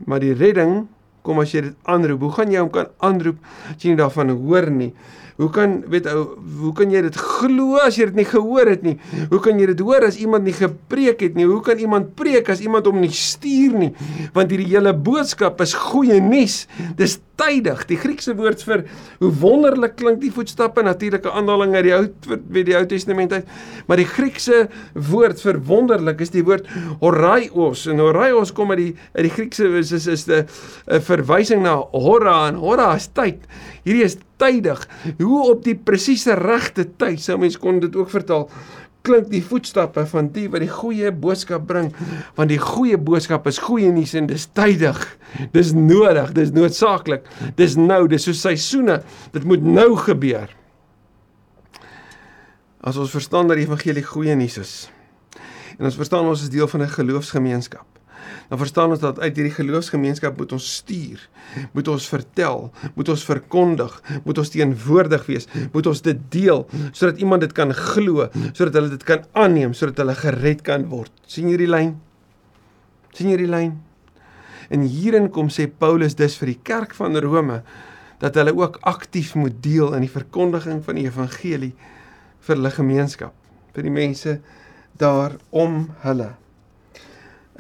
Maar 0.09 0.23
die 0.25 0.33
redding 0.33 0.89
kom 1.23 1.41
as 1.43 1.55
jy 1.55 1.69
dit 1.69 1.79
aanroep. 1.85 2.21
Hoe 2.27 2.35
gaan 2.39 2.53
jy 2.53 2.61
hom 2.63 2.71
kan 2.75 2.93
aanroep 2.99 3.41
as 3.75 3.83
jy 3.83 3.95
nie 3.95 4.01
daarvan 4.01 4.35
hoor 4.37 4.71
nie? 4.75 4.93
Hoe 5.41 5.49
kan 5.49 5.79
weet 5.89 6.05
ou 6.11 6.37
hoe 6.61 6.73
kan 6.77 6.91
jy 6.93 7.01
dit 7.07 7.17
glo 7.17 7.79
as 7.81 7.97
jy 7.97 8.11
dit 8.11 8.19
nie 8.21 8.27
gehoor 8.29 8.69
het 8.69 8.83
nie? 8.85 8.99
Hoe 9.31 9.41
kan 9.41 9.57
jy 9.57 9.71
dit 9.71 9.81
hoor 9.81 10.05
as 10.05 10.19
iemand 10.21 10.45
nie 10.45 10.53
gepreek 10.53 11.25
het 11.25 11.39
nie? 11.39 11.47
Hoe 11.49 11.63
kan 11.65 11.81
iemand 11.81 12.13
preek 12.19 12.51
as 12.53 12.61
iemand 12.61 12.85
hom 12.91 13.01
nie 13.01 13.13
stuur 13.15 13.79
nie? 13.81 13.91
Want 14.37 14.53
hierdie 14.53 14.69
hele 14.75 14.93
boodskap 14.93 15.63
is 15.65 15.73
goeie 15.89 16.21
nuus. 16.21 16.67
Dis 16.99 17.17
tydig. 17.41 17.87
Die 17.89 17.99
Griekse 18.01 18.35
woord 18.37 18.61
vir 18.67 18.85
hoe 19.23 19.31
wonderlik 19.41 19.97
klink 20.01 20.21
die 20.21 20.33
voetstappe 20.35 20.85
natuurlike 20.85 21.33
aanhaling 21.33 21.73
uit 21.79 21.87
die 21.89 21.95
Ou 21.97 22.03
weet 22.53 22.69
die 22.69 22.77
Ou 22.77 22.85
Testament 22.91 23.33
uit. 23.33 23.49
Maar 23.89 24.03
die 24.03 24.09
Griekse 24.09 24.67
woord 24.93 25.41
vir 25.41 25.61
wonderlik 25.71 26.21
is 26.25 26.35
die 26.35 26.45
woord 26.47 26.69
horaios 27.01 27.87
en 27.91 28.03
horaios 28.03 28.53
kom 28.57 28.75
uit 28.75 28.83
die 28.83 28.93
uit 29.17 29.25
die 29.25 29.35
Griekse 29.39 29.71
is 29.81 29.93
is, 29.97 30.07
is 30.07 30.27
'n 30.29 31.01
verwysing 31.11 31.65
na 31.65 31.77
hora 31.93 32.37
en 32.49 32.59
hora 32.63 32.93
is 32.99 33.09
tyd. 33.17 33.47
Hierdie 33.85 34.07
is 34.07 34.19
tydig. 34.41 34.83
Hoe 35.21 35.41
op 35.51 35.65
die 35.67 35.77
presiese 35.77 36.37
regte 36.39 36.87
tyd 37.01 37.21
sou 37.23 37.39
mens 37.41 37.59
kon 37.61 37.83
dit 37.83 37.97
ook 37.99 38.13
vertaal 38.13 38.49
klink 39.07 39.31
die 39.33 39.41
voetstappe 39.41 40.03
van 40.11 40.27
die 40.35 40.45
wat 40.53 40.61
die 40.61 40.71
goeie 40.71 41.09
boodskap 41.13 41.65
bring. 41.69 41.89
Want 42.37 42.53
die 42.53 42.61
goeie 42.61 42.99
boodskap 43.01 43.49
is 43.49 43.61
goeie 43.65 43.89
nuus 43.95 44.13
en 44.19 44.29
dis 44.29 44.47
tydig. 44.57 45.01
Dis 45.57 45.73
nodig 45.77 46.35
dis 46.37 46.53
noodsaaklik. 46.57 47.27
Dis 47.57 47.79
nou 47.81 48.05
dis 48.13 48.29
so 48.29 48.37
seisoene. 48.37 49.01
Dit 49.33 49.49
moet 49.49 49.65
nou 49.65 49.95
gebeur. 50.05 50.53
As 52.81 52.97
ons 53.01 53.13
verstaan 53.13 53.49
dat 53.49 53.61
die 53.61 53.69
evangelie 53.69 54.05
goeie 54.05 54.37
nuus 54.37 54.61
is 54.61 54.75
en 55.81 55.89
ons 55.89 55.97
verstaan 55.97 56.29
ons 56.29 56.43
is 56.45 56.53
deel 56.53 56.69
van 56.69 56.83
'n 56.85 56.93
geloofsgemeenskap 56.93 58.00
dan 58.49 58.61
verstaan 58.61 58.95
ons 58.95 59.03
dat 59.03 59.21
uit 59.21 59.37
hierdie 59.37 59.55
geloofsgemeenskap 59.55 60.39
moet 60.39 60.53
ons 60.57 60.67
stuur, 60.81 61.23
moet 61.77 61.89
ons 61.89 62.09
vertel, 62.13 62.69
moet 62.95 63.13
ons 63.15 63.25
verkondig, 63.25 63.97
moet 64.25 64.43
ons 64.43 64.53
teenwoordig 64.55 65.27
wees, 65.31 65.49
moet 65.73 65.87
ons 65.91 66.05
dit 66.07 66.23
deel 66.33 66.67
sodat 66.91 67.21
iemand 67.23 67.47
dit 67.47 67.55
kan 67.57 67.75
glo, 67.77 68.29
sodat 68.53 68.79
hulle 68.79 68.93
dit 68.93 69.07
kan 69.09 69.27
aanneem, 69.33 69.75
sodat 69.75 70.03
hulle 70.03 70.17
gered 70.19 70.65
kan 70.67 70.89
word. 70.91 71.13
sien 71.27 71.49
jy 71.51 71.61
die 71.61 71.71
lyn? 71.71 71.95
sien 73.15 73.31
jy 73.33 73.41
die 73.43 73.51
lyn? 73.51 73.79
En 74.71 74.85
hierin 74.87 75.29
kom 75.35 75.51
sê 75.51 75.67
Paulus 75.67 76.15
dus 76.19 76.37
vir 76.39 76.53
die 76.53 76.61
kerk 76.63 76.95
van 76.95 77.19
Rome 77.19 77.61
dat 78.21 78.37
hulle 78.39 78.53
ook 78.55 78.79
aktief 78.87 79.35
moet 79.35 79.57
deel 79.65 79.95
in 79.97 80.05
die 80.05 80.13
verkondiging 80.13 80.83
van 80.85 80.99
die 81.01 81.07
evangelie 81.09 81.73
vir 82.45 82.57
hulle 82.57 82.73
gemeenskap, 82.75 83.35
vir 83.75 83.87
die 83.87 83.95
mense 83.95 84.37
daar 85.01 85.39
om 85.51 85.89
hulle. 86.05 86.35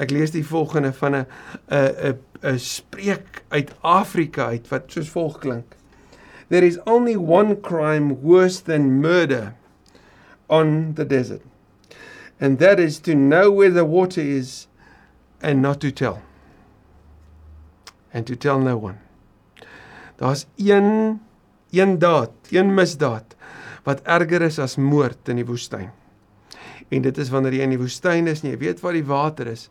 Ek 0.00 0.12
lees 0.14 0.32
die 0.32 0.44
volgende 0.46 0.92
van 0.96 1.14
'n 1.14 1.26
'n 1.68 2.08
'n 2.08 2.18
'n 2.42 2.58
spreek 2.58 3.42
uit 3.48 3.74
Afrika 3.80 4.46
uit 4.46 4.68
wat 4.68 4.88
soos 4.92 5.10
volg 5.10 5.38
klink. 5.38 5.76
There 6.48 6.66
is 6.66 6.80
only 6.86 7.16
one 7.16 7.60
crime 7.60 8.16
worse 8.22 8.62
than 8.62 9.00
murder 9.00 9.54
on 10.48 10.94
the 10.94 11.06
desert. 11.06 11.42
And 12.40 12.58
that 12.58 12.78
is 12.78 12.98
to 13.00 13.12
know 13.12 13.52
where 13.52 13.70
the 13.70 13.84
water 13.84 14.22
is 14.22 14.66
and 15.42 15.60
not 15.60 15.80
to 15.80 15.90
tell. 15.90 16.22
And 18.12 18.26
to 18.26 18.34
tell 18.34 18.58
no 18.58 18.76
one. 18.76 18.98
Daar's 20.16 20.46
een 20.56 21.20
een 21.70 21.98
daad, 21.98 22.30
een 22.50 22.74
misdaad 22.74 23.36
wat 23.84 24.02
erger 24.02 24.42
is 24.42 24.58
as 24.58 24.76
moord 24.76 25.28
in 25.28 25.38
die 25.38 25.46
woestyn. 25.46 25.90
En 26.88 27.02
dit 27.02 27.18
is 27.18 27.30
wanneer 27.30 27.54
jy 27.54 27.62
in 27.68 27.76
die 27.76 27.80
woestyn 27.80 28.26
is 28.26 28.42
en 28.42 28.50
jy 28.50 28.58
weet 28.58 28.82
waar 28.82 28.96
die 28.96 29.06
water 29.06 29.46
is 29.46 29.68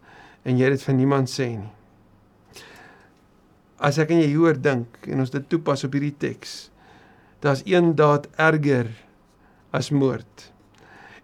en 0.50 0.58
jy 0.58 0.72
dit 0.74 0.86
vir 0.88 0.98
niemand 0.98 1.30
sê 1.30 1.52
nie. 1.54 1.74
As 3.80 4.00
ek 4.02 4.12
en 4.12 4.24
jy 4.24 4.32
hieroor 4.32 4.58
dink 4.60 5.06
en 5.08 5.22
ons 5.24 5.32
dit 5.32 5.46
toepas 5.52 5.86
op 5.86 5.94
hierdie 5.96 6.16
teks, 6.20 6.72
daar's 7.44 7.62
een 7.68 7.94
daad 8.00 8.28
erger 8.42 8.90
as 9.76 9.92
moord. 9.94 10.50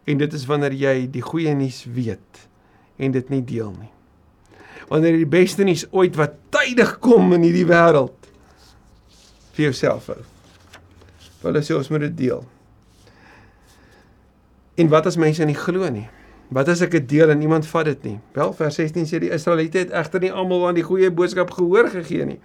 En 0.06 0.22
dit 0.22 0.38
is 0.38 0.46
wanneer 0.48 0.76
jy 0.78 0.96
die 1.12 1.26
goeie 1.26 1.56
nuus 1.58 1.84
weet 1.90 2.46
en 3.02 3.16
dit 3.16 3.34
nie 3.34 3.42
deel 3.44 3.74
nie. 3.76 3.92
Wanneer 4.88 5.18
jy 5.18 5.24
die 5.26 5.34
beste 5.34 5.66
nuus 5.68 5.88
ooit 5.92 6.16
wat 6.20 6.38
tydig 6.54 6.96
kom 7.04 7.34
in 7.36 7.44
hierdie 7.48 7.68
wêreld 7.68 8.30
vir 9.58 9.70
jouself 9.72 10.12
hou. 10.14 10.22
Hulle 11.46 11.62
sê 11.66 11.76
ons 11.78 11.90
moet 11.92 12.06
dit 12.08 12.16
deel. 12.26 12.46
En 14.82 14.92
wat 14.92 15.10
as 15.10 15.18
mense 15.20 15.44
nie 15.48 15.58
glo 15.58 15.90
nie? 15.92 16.08
Wat 16.54 16.70
as 16.70 16.82
ek 16.86 16.92
dit 16.92 17.08
deel 17.10 17.32
en 17.34 17.40
niemand 17.42 17.66
vat 17.68 17.88
dit 17.90 18.04
nie? 18.04 18.18
Wel, 18.36 18.52
vers 18.54 18.76
16 18.78 19.08
sê 19.10 19.20
die 19.24 19.32
Israeliete 19.34 19.82
het 19.82 19.94
egter 19.98 20.22
nie 20.22 20.32
almal 20.32 20.68
aan 20.68 20.78
die 20.78 20.86
goeie 20.86 21.10
boodskap 21.10 21.52
gehoor 21.56 21.90
gegee 21.90 22.26
nie. 22.26 22.40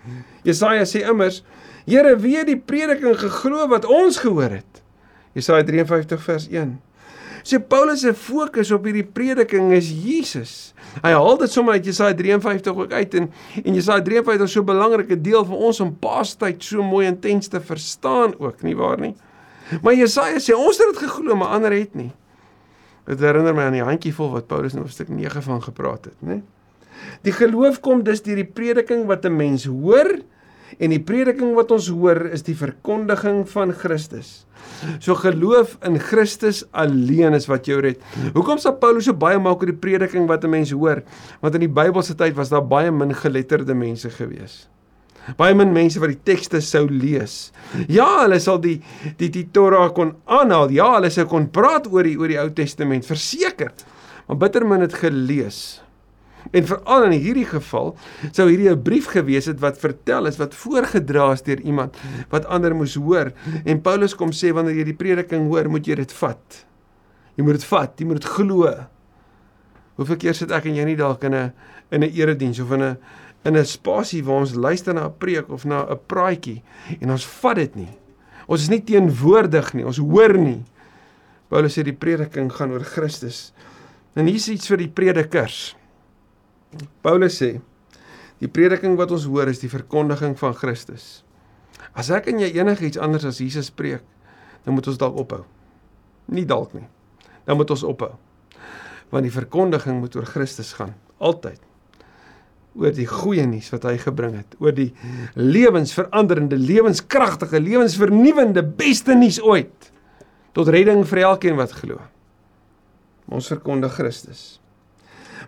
Jesaja 0.47 0.87
sê 0.89 1.05
immers: 1.05 1.43
"Here, 1.87 2.17
wie 2.17 2.37
het 2.39 2.47
die 2.47 2.57
prediking 2.57 3.17
geglo 3.19 3.69
wat 3.69 3.85
ons 3.85 4.19
gehoor 4.19 4.51
het?" 4.51 4.83
Jesaja 5.37 5.65
53 5.65 6.23
vers 6.23 6.49
1. 6.49 6.79
So 7.43 7.59
Paulus 7.59 8.01
se 8.01 8.13
fokus 8.15 8.71
op 8.71 8.85
hierdie 8.85 9.07
prediking 9.07 9.73
is 9.73 9.89
Jesus. 9.89 10.75
Hy 11.01 11.13
haal 11.17 11.39
dit 11.41 11.53
sommer 11.53 11.79
uit 11.79 11.87
Jesaja 11.89 12.15
53 12.17 12.77
ook 12.77 12.93
uit 12.93 13.15
en 13.15 13.31
en 13.65 13.75
Jesaja 13.75 14.03
53 14.03 14.49
is 14.49 14.53
so 14.53 14.61
'n 14.61 14.67
belangrike 14.67 15.21
deel 15.21 15.45
vir 15.45 15.57
ons 15.57 15.81
om 15.81 15.97
Paastyd 15.97 16.63
so 16.63 16.83
mooi 16.83 17.07
intens 17.07 17.49
te 17.49 17.61
verstaan 17.61 18.35
ook, 18.39 18.63
nie 18.63 18.77
waar 18.77 19.01
nie? 19.01 19.15
Maar 19.83 19.95
Jesaja 19.95 20.39
sê 20.39 20.55
ons 20.57 20.79
het 20.79 20.87
dit 20.93 20.99
geglo, 20.99 21.37
maar 21.37 21.49
ander 21.49 21.73
het 21.73 21.95
nie. 21.95 22.13
Dit 23.11 23.23
herinner 23.25 23.57
my 23.57 23.67
aan 23.67 23.75
die 23.75 23.87
handjievol 23.87 24.31
wat 24.37 24.47
Paulus 24.51 24.77
in 24.77 24.85
hoofstuk 24.85 25.09
9 25.11 25.43
van 25.43 25.63
gepraat 25.65 26.11
het, 26.13 26.19
né? 26.23 26.41
Die 27.27 27.33
geloof 27.35 27.81
kom 27.83 28.05
dus 28.07 28.23
deur 28.23 28.39
die 28.39 28.47
prediking 28.47 29.07
wat 29.09 29.25
'n 29.25 29.35
mens 29.37 29.65
hoor 29.65 30.21
en 30.79 30.91
die 30.91 31.01
prediking 31.01 31.55
wat 31.55 31.71
ons 31.75 31.89
hoor 31.89 32.31
is 32.31 32.43
die 32.43 32.55
verkondiging 32.55 33.49
van 33.49 33.73
Christus. 33.73 34.47
So 34.99 35.15
geloof 35.15 35.77
in 35.83 35.99
Christus 35.99 36.65
alleen 36.71 37.35
is 37.35 37.47
wat 37.47 37.67
jou 37.67 37.81
red. 37.81 37.99
Hoekom 38.35 38.59
sê 38.59 38.71
Paulus 38.79 39.05
so 39.05 39.13
baie 39.13 39.39
maak 39.39 39.61
oor 39.61 39.73
die 39.73 39.81
prediking 39.87 40.29
wat 40.29 40.45
'n 40.45 40.51
mens 40.51 40.71
hoor? 40.71 41.03
Want 41.41 41.55
in 41.55 41.61
die 41.61 41.75
Bybelse 41.81 42.15
tyd 42.15 42.35
was 42.37 42.49
daar 42.49 42.67
baie 42.67 42.91
min 42.91 43.15
geletterde 43.15 43.75
mense 43.75 44.11
gewees. 44.11 44.69
Baie 45.37 45.55
min 45.55 45.73
mense 45.73 46.01
wat 46.01 46.09
die 46.15 46.23
tekste 46.33 46.61
sou 46.65 46.87
lees. 46.89 47.53
Ja, 47.89 48.23
hulle 48.23 48.41
sal 48.41 48.59
die 48.63 48.81
die 49.21 49.29
die 49.31 49.47
Torah 49.53 49.91
kon 49.95 50.15
aanhaal. 50.27 50.73
Ja, 50.75 50.95
hulle 50.97 51.11
sou 51.11 51.27
kon 51.31 51.51
praat 51.53 51.87
oor 51.91 52.09
die 52.09 52.17
oor 52.19 52.29
die 52.29 52.41
Ou 52.41 52.49
Testament, 52.57 53.07
verseker. 53.07 53.73
Maar 54.27 54.37
bitter 54.37 54.67
min 54.67 54.81
het 54.81 54.95
gelees. 54.95 55.81
En 56.57 56.65
veral 56.67 57.11
in 57.11 57.19
hierdie 57.21 57.47
geval 57.47 57.93
sou 58.33 58.49
hierdie 58.49 58.71
'n 58.71 58.83
brief 58.83 59.07
gewees 59.13 59.47
het 59.47 59.61
wat 59.61 59.79
vertel 59.79 60.27
is 60.27 60.39
wat 60.39 60.55
voorgedra 60.55 61.33
is 61.33 61.43
deur 61.43 61.61
iemand 61.61 61.97
wat 62.31 62.47
ander 62.47 62.75
moes 62.75 62.95
hoor. 62.95 63.33
En 63.65 63.83
Paulus 63.83 64.15
kom 64.15 64.31
sê 64.31 64.53
wanneer 64.53 64.75
jy 64.75 64.85
die 64.85 64.95
prediking 64.95 65.49
hoor, 65.49 65.69
moet 65.69 65.87
jy 65.87 65.95
dit 65.95 66.13
vat. 66.13 66.65
Jy 67.37 67.45
moet 67.45 67.53
dit 67.53 67.65
vat, 67.65 67.93
jy 67.99 68.07
moet 68.07 68.21
dit 68.21 68.31
glo. 68.31 68.75
Hoeveel 69.97 70.17
keer 70.17 70.35
sit 70.35 70.51
ek 70.51 70.67
en 70.67 70.75
jy 70.75 70.85
nie 70.85 70.97
dalk 70.97 71.25
in 71.25 71.35
'n 71.35 71.53
in 71.91 72.03
'n 72.03 72.11
erediens 72.15 72.61
of 72.61 72.73
in 72.73 72.83
'n 72.83 72.97
in 73.45 73.57
'n 73.57 73.65
spasie 73.65 74.25
waar 74.25 74.41
ons 74.41 74.55
luister 74.55 74.95
na 74.95 75.07
'n 75.07 75.19
preek 75.19 75.49
of 75.49 75.65
na 75.65 75.87
'n 75.89 75.99
praatjie 76.07 76.63
en 77.01 77.11
ons 77.11 77.27
vat 77.27 77.57
dit 77.57 77.75
nie. 77.77 77.99
Ons 78.47 78.63
is 78.63 78.69
nie 78.69 78.83
teenwoordig 78.85 79.75
nie, 79.75 79.87
ons 79.87 79.99
hoor 79.99 80.39
nie. 80.39 80.65
Paulus 81.49 81.79
sê 81.79 81.83
die 81.83 81.97
prediking 81.97 82.53
gaan 82.53 82.71
oor 82.71 82.85
Christus. 82.85 83.53
En 84.15 84.27
hier 84.27 84.35
is 84.35 84.49
iets 84.49 84.69
vir 84.71 84.77
die 84.77 84.89
predikers. 84.89 85.77
Paulus 87.03 87.43
sê 87.43 87.61
die 88.39 88.49
prediking 88.49 88.97
wat 88.97 89.11
ons 89.11 89.25
hoor 89.25 89.49
is 89.49 89.59
die 89.59 89.69
verkondiging 89.69 90.39
van 90.39 90.55
Christus. 90.55 91.25
As 91.95 92.11
ek 92.11 92.27
en 92.27 92.39
jy 92.39 92.53
enigiets 92.59 92.99
anders 92.99 93.25
as 93.25 93.39
Jesus 93.39 93.71
preek, 93.71 94.03
dan 94.65 94.75
moet 94.75 94.87
ons 94.87 94.99
dalk 94.99 95.17
ophou. 95.17 95.45
Nie 96.31 96.45
dalk 96.45 96.75
nie. 96.75 96.87
Dan 97.45 97.57
moet 97.57 97.71
ons 97.71 97.83
ophou. 97.83 98.13
Want 99.11 99.27
die 99.27 99.35
verkondiging 99.35 100.01
moet 100.01 100.17
oor 100.17 100.29
Christus 100.29 100.73
gaan, 100.73 100.95
altyd. 101.19 101.70
Oor 102.79 102.95
die 102.95 103.09
goeie 103.09 103.47
nuus 103.51 103.71
wat 103.75 103.85
hy 103.89 103.97
gebring 103.99 104.37
het, 104.39 104.55
oor 104.63 104.75
die 104.75 104.93
lewensveranderende, 105.35 106.59
lewenskragtige, 106.59 107.59
lewensvernuwendende 107.59 108.63
beste 108.63 109.17
nuus 109.19 109.41
ooit 109.43 109.91
tot 110.55 110.71
redding 110.71 111.03
vir 111.07 111.25
elkeen 111.27 111.59
wat 111.59 111.75
glo. 111.81 111.99
Ons 113.31 113.51
verkondig 113.51 113.95
Christus. 113.95 114.61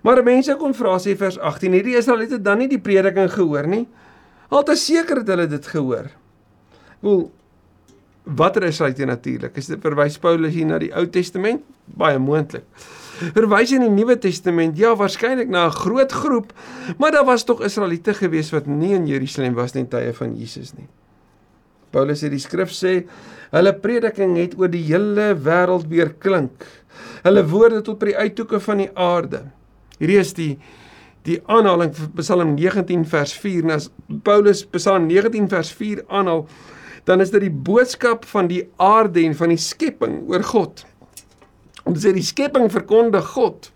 Maar 0.03 0.23
mense 0.27 0.55
kom 0.59 0.75
vra 0.75 0.97
sê 1.03 1.15
vers 1.19 1.39
18, 1.39 1.77
hierdie 1.79 1.99
Israeliete 1.99 2.41
dan 2.43 2.63
nie 2.63 2.71
die 2.71 2.81
prediking 2.83 3.31
gehoor 3.31 3.69
nie. 3.71 3.85
Altyd 4.53 4.81
seker 4.81 5.23
het 5.23 5.31
hulle 5.31 5.47
dit 5.51 5.69
gehoor. 5.71 6.11
Wel 7.03 7.23
watter 8.39 8.67
Israeliete 8.67 9.07
natuurlik? 9.07 9.57
Is 9.59 9.71
dit 9.71 9.83
verwys 9.83 10.19
Paulus 10.23 10.55
hier 10.55 10.67
na 10.67 10.81
die 10.83 10.91
Ou 10.95 11.07
Testament? 11.11 11.63
Baie 11.87 12.19
moontlik. 12.23 12.67
Verwys 13.37 13.73
in 13.77 13.85
die 13.85 13.93
Nuwe 13.93 14.17
Testament? 14.19 14.79
Ja, 14.81 14.95
waarskynlik 14.99 15.49
na 15.49 15.67
'n 15.67 15.77
groot 15.85 16.13
groep, 16.13 16.53
maar 16.99 17.13
daar 17.13 17.25
was 17.25 17.45
tog 17.45 17.63
Israeliete 17.63 18.15
gewees 18.15 18.51
wat 18.51 18.67
nie 18.67 18.95
in 18.95 19.07
Jerusalem 19.07 19.55
was 19.55 19.75
in 19.75 19.89
tye 19.89 20.13
van 20.13 20.37
Jesus 20.37 20.75
nie. 20.75 20.89
Paulus 21.91 22.23
sê 22.23 22.31
die 22.33 22.41
skrif 22.41 22.73
sê 22.73 23.05
hulle 23.53 23.73
prediking 23.73 24.37
het 24.37 24.57
oor 24.59 24.71
die 24.73 24.85
hele 24.89 25.35
wêreld 25.37 25.89
weer 25.89 26.15
klink. 26.19 26.65
Hulle 27.23 27.45
woorde 27.49 27.83
tot 27.83 27.99
by 28.01 28.07
die 28.07 28.17
uithoeke 28.17 28.61
van 28.61 28.79
die 28.79 28.91
aarde. 28.95 29.45
Hierdie 29.99 30.19
is 30.19 30.33
die 30.35 30.59
die 31.23 31.39
aanhaling 31.47 31.93
van 31.95 32.11
Psalm 32.19 32.55
19 32.57 33.05
vers 33.07 33.33
4 33.39 33.63
en 33.63 33.71
as 33.71 33.91
Paulus 34.27 34.65
Psalm 34.75 35.07
19 35.07 35.47
vers 35.53 35.71
4 35.79 36.03
aanhaal, 36.09 36.49
dan 37.07 37.23
is 37.23 37.31
dit 37.31 37.45
die 37.45 37.53
boodskap 37.69 38.27
van 38.27 38.49
die 38.51 38.65
aarde 38.83 39.23
en 39.23 39.37
van 39.39 39.55
die 39.55 39.61
skepping 39.61 40.25
oor 40.31 40.43
God. 40.43 40.83
Om 41.83 41.95
te 41.97 42.01
sê 42.05 42.13
die 42.15 42.27
skepping 42.27 42.71
verkondig 42.73 43.27
God. 43.35 43.71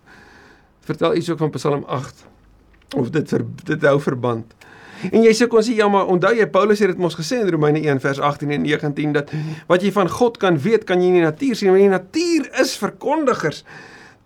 Vertel 0.87 1.17
iets 1.19 1.31
ook 1.31 1.39
van 1.39 1.51
Psalm 1.57 1.85
8 1.87 2.25
of 2.97 3.11
dit 3.11 3.33
vir 3.35 3.43
dit 3.67 3.83
hou 3.89 3.99
verband. 4.01 4.53
En 5.11 5.21
jy 5.21 5.33
sê 5.37 5.49
kon 5.51 5.65
sê 5.65 5.75
ja 5.77 5.89
maar 5.93 6.09
onthou 6.13 6.33
jy 6.37 6.47
Paulus 6.49 6.81
het 6.81 6.95
dit 6.95 7.01
mos 7.03 7.17
gesê 7.19 7.43
in 7.43 7.51
Romeine 7.53 7.83
1 7.83 8.01
vers 8.01 8.21
18 8.23 8.55
en 8.57 8.65
19 8.65 9.13
dat 9.17 9.33
wat 9.69 9.85
jy 9.85 9.93
van 9.93 10.09
God 10.09 10.39
kan 10.41 10.57
weet 10.63 10.87
kan 10.89 11.03
jy 11.03 11.11
in 11.13 11.19
die 11.21 11.27
natuur 11.27 11.59
sien 11.59 11.75
want 11.75 11.85
die 11.85 11.93
natuur 11.93 12.49
is 12.63 12.77
verkondigers 12.81 13.65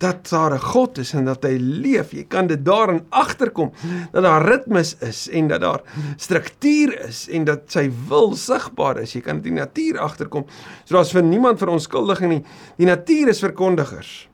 dat 0.00 0.28
daar 0.28 0.54
'n 0.54 0.60
God 0.72 0.98
is 0.98 1.12
en 1.12 1.24
dat 1.24 1.42
hy 1.44 1.56
leef. 1.60 2.12
Jy 2.12 2.24
kan 2.24 2.46
dit 2.46 2.64
daarin 2.64 3.04
agterkom 3.08 3.72
dat 4.12 4.22
daar 4.22 4.44
ritmes 4.48 4.96
is 5.00 5.28
en 5.28 5.48
dat 5.48 5.60
daar 5.60 5.82
struktuur 6.16 7.08
is 7.08 7.28
en 7.28 7.44
dat 7.44 7.60
sy 7.66 7.90
wil 8.08 8.34
sigbaar 8.34 8.98
is. 8.98 9.12
Jy 9.12 9.20
kan 9.20 9.36
dit 9.36 9.46
in 9.46 9.54
die 9.54 9.60
natuur 9.60 9.98
agterkom. 9.98 10.46
So 10.84 10.94
daar's 10.94 11.12
vir 11.12 11.22
niemand 11.22 11.58
veronskuldiging 11.58 12.30
nie. 12.30 12.44
Die 12.76 12.86
natuur 12.86 13.28
is 13.28 13.38
verkondigers. 13.38 14.28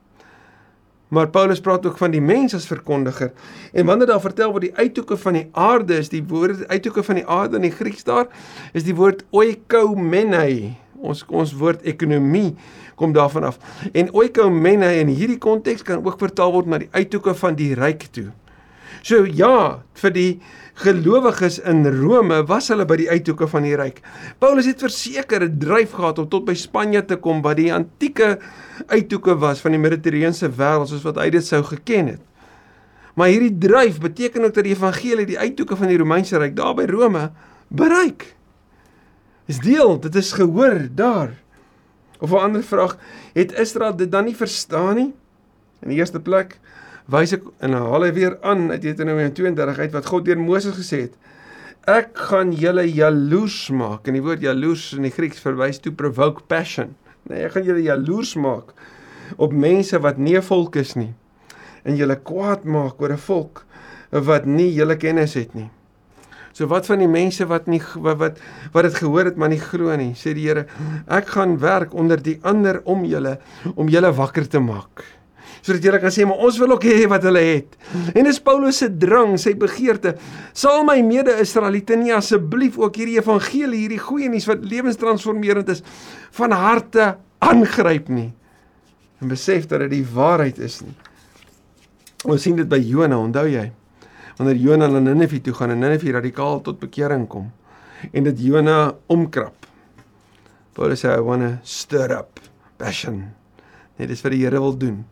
Maar 1.08 1.28
Paulus 1.28 1.60
praat 1.60 1.86
ook 1.86 1.98
van 1.98 2.10
die 2.10 2.20
mens 2.20 2.54
as 2.54 2.66
verkondiger. 2.66 3.32
En 3.72 3.86
wanneer 3.86 4.06
daar 4.06 4.20
vertel 4.20 4.50
word 4.50 4.62
die 4.62 4.74
uithoeke 4.76 5.16
van 5.16 5.32
die 5.32 5.48
aarde 5.52 5.98
is 5.98 6.08
die 6.08 6.24
woord 6.26 6.66
uithoeke 6.68 7.02
van 7.02 7.14
die 7.14 7.26
aarde 7.26 7.56
in 7.56 7.62
die 7.62 7.76
Grieks 7.76 8.04
daar 8.04 8.26
is 8.72 8.84
die 8.84 8.94
woord 8.94 9.24
oikomenai. 9.30 10.85
Ons 11.00 11.24
ons 11.28 11.52
woord 11.58 11.84
ekonomie 11.86 12.54
kom 12.96 13.12
daarvan 13.12 13.44
af. 13.44 13.58
En 13.92 14.12
oikomene 14.14 14.94
in 15.00 15.12
hierdie 15.12 15.38
konteks 15.38 15.84
kan 15.86 16.04
ook 16.04 16.18
vertaal 16.18 16.52
word 16.52 16.66
na 16.66 16.78
die 16.78 16.92
uithoeke 16.92 17.34
van 17.34 17.56
die 17.58 17.74
ryk 17.74 18.08
toe. 18.12 18.30
So 19.06 19.26
ja, 19.28 19.82
vir 20.00 20.12
die 20.14 20.30
gelowiges 20.82 21.58
in 21.64 21.86
Rome 21.88 22.42
was 22.48 22.68
hulle 22.72 22.84
by 22.88 22.98
die 23.00 23.08
uithoeke 23.08 23.48
van 23.48 23.64
die 23.64 23.76
ryk. 23.78 24.02
Paulus 24.42 24.68
het 24.68 24.82
verseker 24.82 25.44
'n 25.44 25.58
dryf 25.58 25.92
gehad 25.96 26.18
om 26.18 26.28
tot 26.28 26.44
by 26.44 26.54
Spanje 26.54 27.04
te 27.04 27.16
kom 27.16 27.42
wat 27.42 27.56
die 27.56 27.72
antieke 27.72 28.38
uithoeke 28.88 29.38
was 29.38 29.60
van 29.60 29.72
die 29.72 29.80
Mediterrane 29.80 30.50
wêreld 30.50 30.88
soos 30.88 31.04
wat 31.04 31.16
hy 31.16 31.30
dit 31.30 31.44
sou 31.44 31.62
geken 31.62 32.06
het. 32.06 32.20
Maar 33.14 33.28
hierdie 33.28 33.58
dryf 33.58 34.00
beteken 34.00 34.44
ook 34.44 34.54
dat 34.54 34.64
die 34.64 34.74
evangelie 34.74 35.26
die 35.26 35.38
uithoeke 35.38 35.76
van 35.76 35.88
die 35.88 35.96
Romeinse 35.96 36.38
ryk 36.38 36.56
daar 36.56 36.74
by 36.74 36.84
Rome 36.84 37.30
bereik. 37.68 38.35
Is 39.46 39.58
deel, 39.62 40.00
dit 40.00 40.14
is 40.14 40.32
gehoor 40.32 40.88
daar. 40.94 41.34
Of 42.18 42.30
'n 42.32 42.42
ander 42.48 42.62
vraag, 42.62 42.98
het 43.32 43.52
Israel 43.52 43.96
dit 43.96 44.10
dan 44.10 44.24
nie 44.24 44.36
verstaan 44.36 44.94
nie? 44.94 45.14
In 45.80 45.88
die 45.88 45.98
eerste 45.98 46.20
plek 46.20 46.58
wys 47.06 47.32
ek 47.32 47.42
en 47.58 47.72
haal 47.72 48.02
hy 48.02 48.12
weer 48.12 48.38
aan 48.42 48.70
uit 48.70 48.82
Deuteronomium 48.82 49.32
32 49.32 49.78
uit 49.78 49.92
wat 49.92 50.06
God 50.06 50.24
deur 50.24 50.38
Moses 50.38 50.74
gesê 50.74 51.00
het. 51.00 51.14
Ek 51.86 52.18
gaan 52.18 52.52
julle 52.52 52.92
jaloers 52.92 53.70
maak. 53.70 54.06
En 54.06 54.12
die 54.12 54.22
woord 54.22 54.40
jaloers 54.40 54.92
in 54.92 55.02
die 55.02 55.14
Grieks 55.14 55.40
verwys 55.40 55.78
toe 55.78 55.92
provoke 55.92 56.42
passion. 56.46 56.96
Nee, 57.22 57.44
ek 57.44 57.52
gaan 57.52 57.64
julle 57.64 57.82
jaloers 57.82 58.34
maak 58.34 58.74
op 59.36 59.52
mense 59.52 59.98
wat 60.00 60.18
nie 60.18 60.36
'n 60.36 60.42
volk 60.42 60.76
is 60.76 60.94
nie 60.94 61.14
en 61.86 61.96
julle 61.96 62.18
kwaad 62.26 62.64
maak 62.64 63.00
oor 63.00 63.12
'n 63.12 63.24
volk 63.28 63.64
wat 64.10 64.46
nie 64.46 64.72
julle 64.74 64.96
kennis 64.96 65.34
het 65.34 65.54
nie. 65.54 65.70
So 66.56 66.64
wat 66.70 66.86
van 66.88 67.02
die 67.02 67.10
mense 67.10 67.44
wat 67.50 67.66
nie 67.68 67.82
wat 68.00 68.16
wat 68.22 68.38
wat 68.72 68.86
dit 68.88 68.94
gehoor 69.02 69.28
het 69.28 69.36
maar 69.36 69.52
nie 69.52 69.60
glo 69.60 69.92
nie, 70.00 70.14
sê 70.16 70.32
die 70.32 70.46
Here, 70.46 70.64
ek 71.12 71.34
gaan 71.34 71.58
werk 71.60 71.92
onder 71.92 72.22
die 72.22 72.38
ander 72.48 72.80
om 72.88 73.04
julle 73.04 73.36
om 73.74 73.90
julle 73.92 74.12
wakker 74.16 74.48
te 74.48 74.62
maak. 74.64 75.04
Sodat 75.60 75.84
julle 75.84 76.00
kan 76.00 76.14
sê 76.14 76.24
maar 76.24 76.40
ons 76.46 76.56
wil 76.62 76.72
ook 76.76 76.86
hê 76.88 77.04
wat 77.10 77.26
hulle 77.28 77.42
het. 77.44 77.76
En 78.14 78.24
dis 78.24 78.40
Paulus 78.40 78.80
se 78.80 78.88
drang, 78.88 79.34
sy 79.40 79.52
begeerte. 79.58 80.14
Sal 80.56 80.86
my 80.88 80.96
mede-Israeliete 81.04 81.98
nie 82.00 82.14
asseblief 82.16 82.78
ook 82.80 83.02
hierdie 83.02 83.18
evangelie, 83.18 83.82
hierdie 83.84 84.00
goeie 84.00 84.32
nuus 84.32 84.48
wat 84.48 84.64
lewenstransformerend 84.64 85.74
is 85.76 85.84
van 86.38 86.56
harte 86.56 87.16
aangryp 87.44 88.08
nie 88.08 88.30
en 89.20 89.30
besef 89.32 89.64
dat 89.68 89.80
dit 89.86 89.98
die 89.98 90.06
waarheid 90.12 90.58
is 90.60 90.82
nie. 90.84 90.92
Ons 92.28 92.42
sien 92.44 92.56
dit 92.58 92.68
by 92.68 92.78
Jona, 92.80 93.16
onthou 93.16 93.46
jy? 93.48 93.70
Wanneer 94.36 94.58
Jona 94.60 94.86
na 94.86 95.00
Ninive 95.00 95.40
toe 95.40 95.54
gaan 95.54 95.70
en 95.72 95.80
Ninive 95.80 96.12
radikaal 96.12 96.60
tot 96.60 96.80
bekering 96.80 97.24
kom 97.28 97.52
en 98.12 98.26
dit 98.26 98.40
Jona 98.44 98.92
omkrap. 99.08 99.66
Paulus 100.76 101.00
sê 101.00 101.14
I 101.14 101.22
want 101.24 101.42
to 101.42 101.54
stir 101.64 102.12
up 102.12 102.40
passion. 102.76 103.22
Net 103.96 104.10
dis 104.12 104.20
wat 104.20 104.34
die 104.34 104.42
Here 104.44 104.60
wil 104.60 104.76
doen 104.76 105.04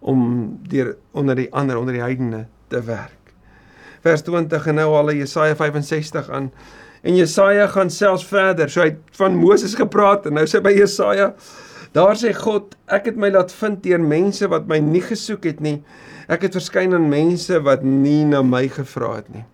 om 0.00 0.22
deur 0.70 0.94
onder 1.12 1.36
die 1.36 1.50
ander 1.52 1.76
onder 1.76 1.96
die 1.96 2.02
heidene 2.04 2.46
te 2.72 2.80
werk. 2.86 3.32
Vers 4.04 4.24
20 4.24 4.70
en 4.72 4.80
nou 4.80 4.88
al 4.96 5.12
Jesaja 5.16 5.56
65 5.58 6.30
aan 6.30 6.50
en 7.06 7.16
Jesaja 7.16 7.66
gaan 7.68 7.90
selfs 7.90 8.24
verder. 8.26 8.70
So 8.72 8.80
hy 8.80 8.94
het 8.94 9.16
van 9.18 9.36
Moses 9.36 9.76
gepraat 9.76 10.26
en 10.26 10.38
nou 10.40 10.46
sê 10.48 10.62
by 10.64 10.72
Jesaja 10.76 11.34
Daar 11.96 12.18
sê 12.20 12.34
God, 12.36 12.74
ek 12.92 13.06
het 13.08 13.16
my 13.16 13.30
laat 13.32 13.52
vind 13.56 13.78
deur 13.86 14.02
mense 14.02 14.44
wat 14.52 14.66
my 14.68 14.76
nie 14.84 15.00
gesoek 15.00 15.46
het 15.48 15.62
nie. 15.64 15.78
Ek 16.28 16.42
het 16.44 16.56
verskyn 16.58 16.92
aan 16.92 17.08
mense 17.08 17.56
wat 17.64 17.86
nie 17.86 18.24
na 18.28 18.42
my 18.44 18.66
gevra 18.68 19.14
het 19.16 19.30
nie. 19.32 19.46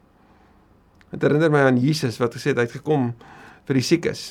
Dit 1.12 1.22
herinner 1.22 1.52
my 1.52 1.62
aan 1.68 1.78
Jesus 1.78 2.18
wat 2.18 2.34
gesê 2.34 2.50
het 2.50 2.58
hy 2.58 2.66
het 2.66 2.74
gekom 2.80 3.12
vir 3.68 3.78
die 3.78 3.84
siekes. 3.86 4.24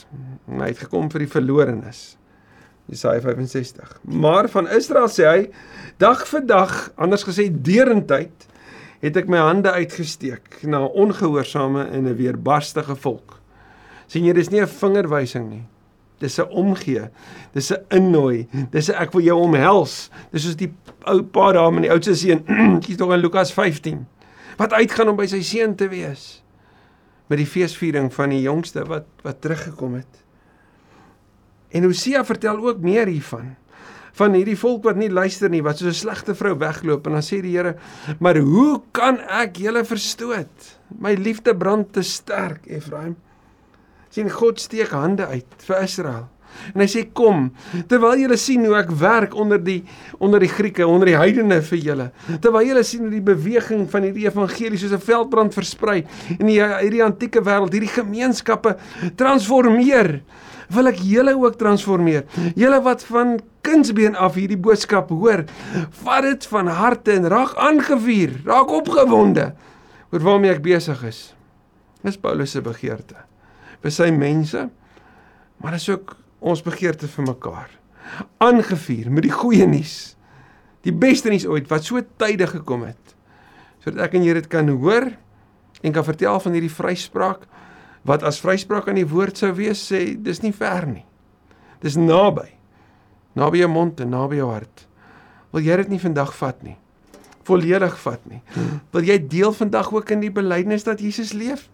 Hy 0.49 0.71
het 0.73 0.83
gekom 0.83 1.07
vir 1.13 1.23
die 1.23 1.31
verlorenes. 1.31 2.01
Jesaja 2.91 3.21
65. 3.23 3.99
Maar 4.03 4.49
van 4.51 4.67
Israel 4.75 5.07
sê 5.07 5.27
hy, 5.29 5.41
dag 6.01 6.25
vir 6.27 6.47
dag, 6.49 6.73
anders 6.99 7.23
gesê 7.23 7.47
deurentyd, 7.53 8.47
het 9.01 9.17
ek 9.17 9.29
my 9.31 9.39
hande 9.39 9.71
uitgesteek 9.71 10.65
na 10.67 10.83
'n 10.83 10.91
ongehoorsame 11.05 11.87
en 11.87 12.07
'n 12.07 12.17
weerbarstige 12.17 12.95
volk. 12.95 13.39
sien 14.07 14.25
jy, 14.25 14.33
dis 14.33 14.49
nie 14.49 14.61
'n 14.61 14.67
vingerwysing 14.67 15.49
nie. 15.49 15.63
Dis 16.21 16.37
'n 16.39 16.49
omgee. 16.49 17.09
Dis 17.53 17.71
'n 17.71 17.81
innooi. 17.89 18.47
Dis 18.71 18.89
'n 18.89 18.95
ek 19.01 19.11
wil 19.11 19.21
jou 19.25 19.39
omhels. 19.41 20.09
Dis 20.31 20.43
soos 20.43 20.55
die 20.55 20.71
ou 21.05 21.23
pa 21.23 21.51
daar 21.51 21.73
met 21.73 21.83
die 21.83 21.91
oudste 21.91 22.15
seun. 22.15 22.45
Kyk 22.83 22.97
tog 22.97 23.13
in 23.13 23.19
Lukas 23.19 23.53
15. 23.53 24.05
Wat 24.57 24.73
uitgaan 24.73 25.09
om 25.09 25.15
by 25.17 25.25
sy 25.25 25.41
seun 25.41 25.75
te 25.75 25.89
wees 25.89 26.43
met 27.27 27.39
die 27.39 27.47
feesviering 27.47 28.13
van 28.13 28.29
die 28.29 28.41
jongste 28.41 28.83
wat 28.85 29.07
wat 29.23 29.41
teruggekom 29.41 29.95
het. 29.95 30.23
En 31.71 31.83
Hosea 31.83 32.25
vertel 32.25 32.59
ook 32.59 32.79
meer 32.83 33.07
hiervan 33.07 33.55
van 34.19 34.35
hierdie 34.35 34.57
volk 34.59 34.83
wat 34.83 34.97
nie 34.99 35.09
luister 35.11 35.49
nie, 35.49 35.63
wat 35.63 35.79
soos 35.79 35.95
'n 35.95 36.01
slegte 36.03 36.35
vrou 36.35 36.57
wegloop 36.59 37.05
en 37.07 37.13
dan 37.13 37.23
sê 37.23 37.41
die 37.41 37.55
Here, 37.55 37.75
"Maar 38.19 38.37
hoe 38.37 38.81
kan 38.91 39.19
ek 39.19 39.55
julle 39.57 39.85
verstoot? 39.85 40.77
My 40.99 41.13
liefde 41.13 41.55
brand 41.55 41.93
te 41.93 42.01
sterk, 42.01 42.67
Efraim." 42.67 43.15
Sien 44.11 44.29
God 44.29 44.59
steek 44.59 44.91
hande 44.95 45.27
uit 45.31 45.65
vir 45.67 45.83
Israel. 45.83 46.27
En 46.75 46.83
hy 46.83 46.87
sê 46.89 47.03
kom, 47.15 47.49
terwyl 47.89 48.19
julle 48.21 48.37
sien 48.39 48.63
hoe 48.67 48.75
ek 48.79 48.91
werk 48.99 49.35
onder 49.39 49.59
die 49.61 49.79
onder 50.21 50.43
die 50.43 50.51
Grieke, 50.51 50.85
onder 50.87 51.09
die 51.09 51.17
heidene 51.17 51.61
vir 51.65 51.81
julle. 51.81 52.07
Terwyl 52.43 52.67
julle 52.69 52.83
sien 52.87 53.05
hoe 53.05 53.13
die 53.13 53.23
beweging 53.23 53.87
van 53.91 54.05
hierdie 54.07 54.27
evangelie 54.27 54.79
soos 54.79 54.93
'n 54.93 55.01
veldbrand 55.01 55.55
versprei 55.55 56.03
in 56.37 56.45
die 56.47 56.59
hierdie 56.59 57.03
antieke 57.03 57.41
wêreld, 57.41 57.73
hierdie 57.73 57.95
gemeenskappe 57.95 58.77
transformeer, 59.17 60.21
wil 60.69 60.87
ek 60.87 61.01
julle 61.03 61.35
ook 61.35 61.57
transformeer. 61.57 62.23
Julle 62.55 62.81
wat 62.81 63.03
van 63.03 63.39
kindsbeen 63.61 64.15
af 64.15 64.35
hierdie 64.35 64.57
boodskap 64.59 65.09
hoor, 65.09 65.45
vat 66.03 66.23
dit 66.23 66.45
van 66.45 66.67
harte 66.67 67.11
en 67.11 67.27
raak 67.27 67.55
aangevuur, 67.55 68.41
raak 68.45 68.69
opgewonde 68.69 69.53
oor 70.11 70.19
waarmee 70.19 70.51
ek 70.51 70.61
besig 70.61 71.03
is. 71.03 71.33
Dis 72.03 72.17
Paulus 72.17 72.51
se 72.51 72.61
begeerte 72.61 73.30
vir 73.81 73.93
sy 73.93 74.09
mense, 74.13 74.67
maar 75.61 75.77
dis 75.77 75.89
ook 75.89 76.15
ons 76.41 76.63
begeerte 76.65 77.09
vir 77.09 77.27
mekaar. 77.27 77.69
Aangevuur 78.41 79.11
met 79.13 79.25
die 79.27 79.33
goeie 79.33 79.67
nuus. 79.69 80.15
Die 80.85 80.93
beste 80.93 81.29
nuus 81.29 81.45
ooit 81.45 81.69
wat 81.69 81.85
so 81.85 82.01
tydig 82.21 82.55
gekom 82.57 82.85
het. 82.87 83.15
Sodat 83.81 84.07
ek 84.07 84.17
en 84.17 84.25
jy 84.25 84.35
dit 84.37 84.49
kan 84.49 84.69
hoor 84.69 85.11
en 85.81 85.93
kan 85.93 86.05
vertel 86.05 86.39
van 86.41 86.57
hierdie 86.57 86.73
vryspraak 86.73 87.45
wat 88.05 88.25
as 88.25 88.41
vryspraak 88.41 88.89
aan 88.89 88.97
die 88.97 89.07
woord 89.07 89.37
sou 89.37 89.51
wees 89.57 89.81
sê 89.91 90.15
dis 90.17 90.41
nie 90.41 90.53
ver 90.53 90.87
nie. 90.89 91.05
Dis 91.81 91.97
naby. 91.97 92.47
Naby 93.37 93.61
jou 93.61 93.69
mond 93.71 94.01
en 94.01 94.13
naby 94.13 94.41
jou 94.41 94.49
hart. 94.49 94.85
Wil 95.53 95.65
jy 95.67 95.77
dit 95.83 95.93
nie 95.93 96.01
vandag 96.01 96.33
vat 96.37 96.63
nie? 96.65 96.77
Volledig 97.47 97.97
vat 98.03 98.25
nie. 98.29 98.41
Wil 98.93 99.07
jy 99.09 99.17
deel 99.29 99.53
vandag 99.55 99.91
ook 99.93 100.13
in 100.13 100.21
die 100.23 100.33
belydenis 100.33 100.85
dat 100.87 101.01
Jesus 101.01 101.33
leef? 101.37 101.67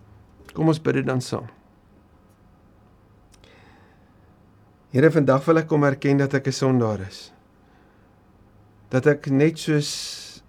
Kom 0.55 0.71
ons 0.71 0.81
bid 0.81 1.01
dit 1.01 1.07
dan 1.07 1.21
saam. 1.21 1.47
Here, 4.97 5.11
vandag 5.13 5.43
wil 5.45 5.59
ek 5.61 5.67
kom 5.69 5.83
erken 5.85 6.17
dat 6.17 6.33
ek 6.33 6.47
'n 6.49 6.57
sondaar 6.57 7.01
is. 7.05 7.29
Dat 8.89 9.05
ek 9.05 9.27
net 9.29 9.59
soos 9.61 10.41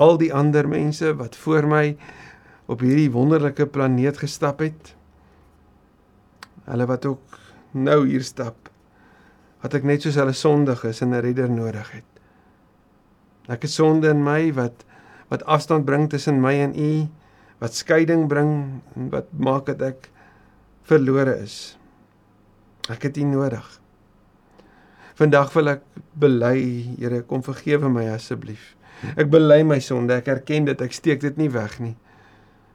al 0.00 0.16
die 0.16 0.32
ander 0.32 0.64
mense 0.64 1.12
wat 1.18 1.36
voor 1.36 1.68
my 1.68 1.96
op 2.72 2.80
hierdie 2.80 3.12
wonderlike 3.12 3.66
planeet 3.66 4.16
gestap 4.16 4.64
het, 4.64 4.94
hulle 6.64 6.86
wat 6.88 7.04
ook 7.04 7.38
nou 7.76 8.06
hier 8.06 8.24
stap, 8.24 8.70
dat 9.60 9.74
ek 9.74 9.84
net 9.84 10.02
soos 10.02 10.16
hulle 10.16 10.32
sondig 10.32 10.84
is 10.84 11.02
en 11.02 11.12
'n 11.12 11.20
redder 11.20 11.50
nodig 11.50 11.92
het. 12.00 12.08
Ek 13.48 13.60
het 13.60 13.70
sonde 13.70 14.08
in 14.08 14.24
my 14.24 14.54
wat 14.54 14.86
wat 15.28 15.44
afstand 15.44 15.84
bring 15.84 16.08
tussen 16.08 16.40
my 16.40 16.54
en 16.64 16.72
U, 16.72 17.08
wat 17.60 17.74
skeiding 17.74 18.28
bring 18.28 18.80
en 18.96 19.10
wat 19.10 19.26
maak 19.36 19.66
dat 19.66 19.82
ek 19.82 20.08
verlore 20.82 21.42
is. 21.42 21.75
Ek 22.92 23.08
het 23.08 23.18
U 23.18 23.26
nodig. 23.26 23.66
Vandag 25.16 25.52
wil 25.56 25.72
ek 25.72 25.84
bely, 26.20 26.58
Here, 27.00 27.22
kom 27.26 27.42
vergewe 27.42 27.88
my 27.90 28.04
asseblief. 28.12 28.74
Ek 29.16 29.30
bely 29.32 29.62
my 29.66 29.78
sonde, 29.84 30.16
ek 30.16 30.28
erken 30.32 30.68
dit, 30.68 30.82
ek 30.82 30.94
steek 30.96 31.22
dit 31.24 31.40
nie 31.40 31.48
weg 31.52 31.78
nie. 31.82 31.94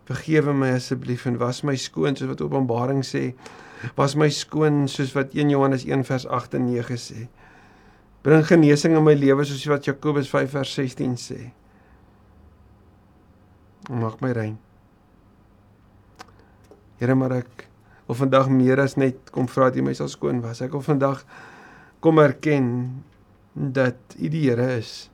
Vergewe 0.10 0.54
my 0.58 0.74
asseblief 0.76 1.28
en 1.30 1.38
was 1.42 1.62
my 1.68 1.78
skoon 1.80 2.18
soos 2.18 2.32
wat 2.34 2.42
Openbaring 2.44 3.06
sê. 3.06 3.32
Was 3.98 4.18
my 4.20 4.28
skoon 4.34 4.84
soos 4.92 5.14
wat 5.18 5.36
1 5.38 5.54
Johannes 5.54 5.86
1 5.88 6.04
vers 6.10 6.28
8 6.28 6.60
en 6.60 6.68
9 6.68 7.00
sê. 7.00 7.28
Bring 8.26 8.44
genesing 8.46 8.98
in 8.98 9.06
my 9.06 9.16
lewe 9.18 9.46
soos 9.48 9.64
wat 9.70 9.88
Jakobus 9.88 10.30
5 10.30 10.52
vers 10.58 10.76
16 10.78 11.18
sê. 11.22 11.40
Maak 13.90 14.22
my 14.22 14.34
rein. 14.38 14.58
Here, 17.02 17.16
maar 17.18 17.40
ek 17.40 17.71
wil 18.12 18.28
vandag 18.28 18.50
meer 18.52 18.80
as 18.84 18.98
net 19.00 19.30
kom 19.32 19.48
vra 19.48 19.70
dat 19.70 19.80
U 19.80 19.86
my 19.88 19.94
sal 19.96 20.10
skoon 20.12 20.42
was. 20.44 20.60
Ek 20.60 20.74
wil 20.76 20.84
vandag 20.84 21.24
kom 22.04 22.20
erken 22.20 22.66
dat 23.56 24.18
U 24.20 24.28
die 24.28 24.50
Here 24.50 24.68
is. 24.76 25.08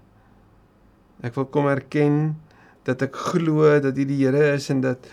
Ek 1.21 1.35
wil 1.37 1.45
kom 1.53 1.69
erken 1.69 2.39
dat 2.87 3.03
ek 3.05 3.13
glo 3.33 3.69
dat 3.83 3.93
U 3.93 4.05
die 4.07 4.17
Here 4.23 4.55
is 4.55 4.71
en 4.73 4.81
dat 4.81 5.05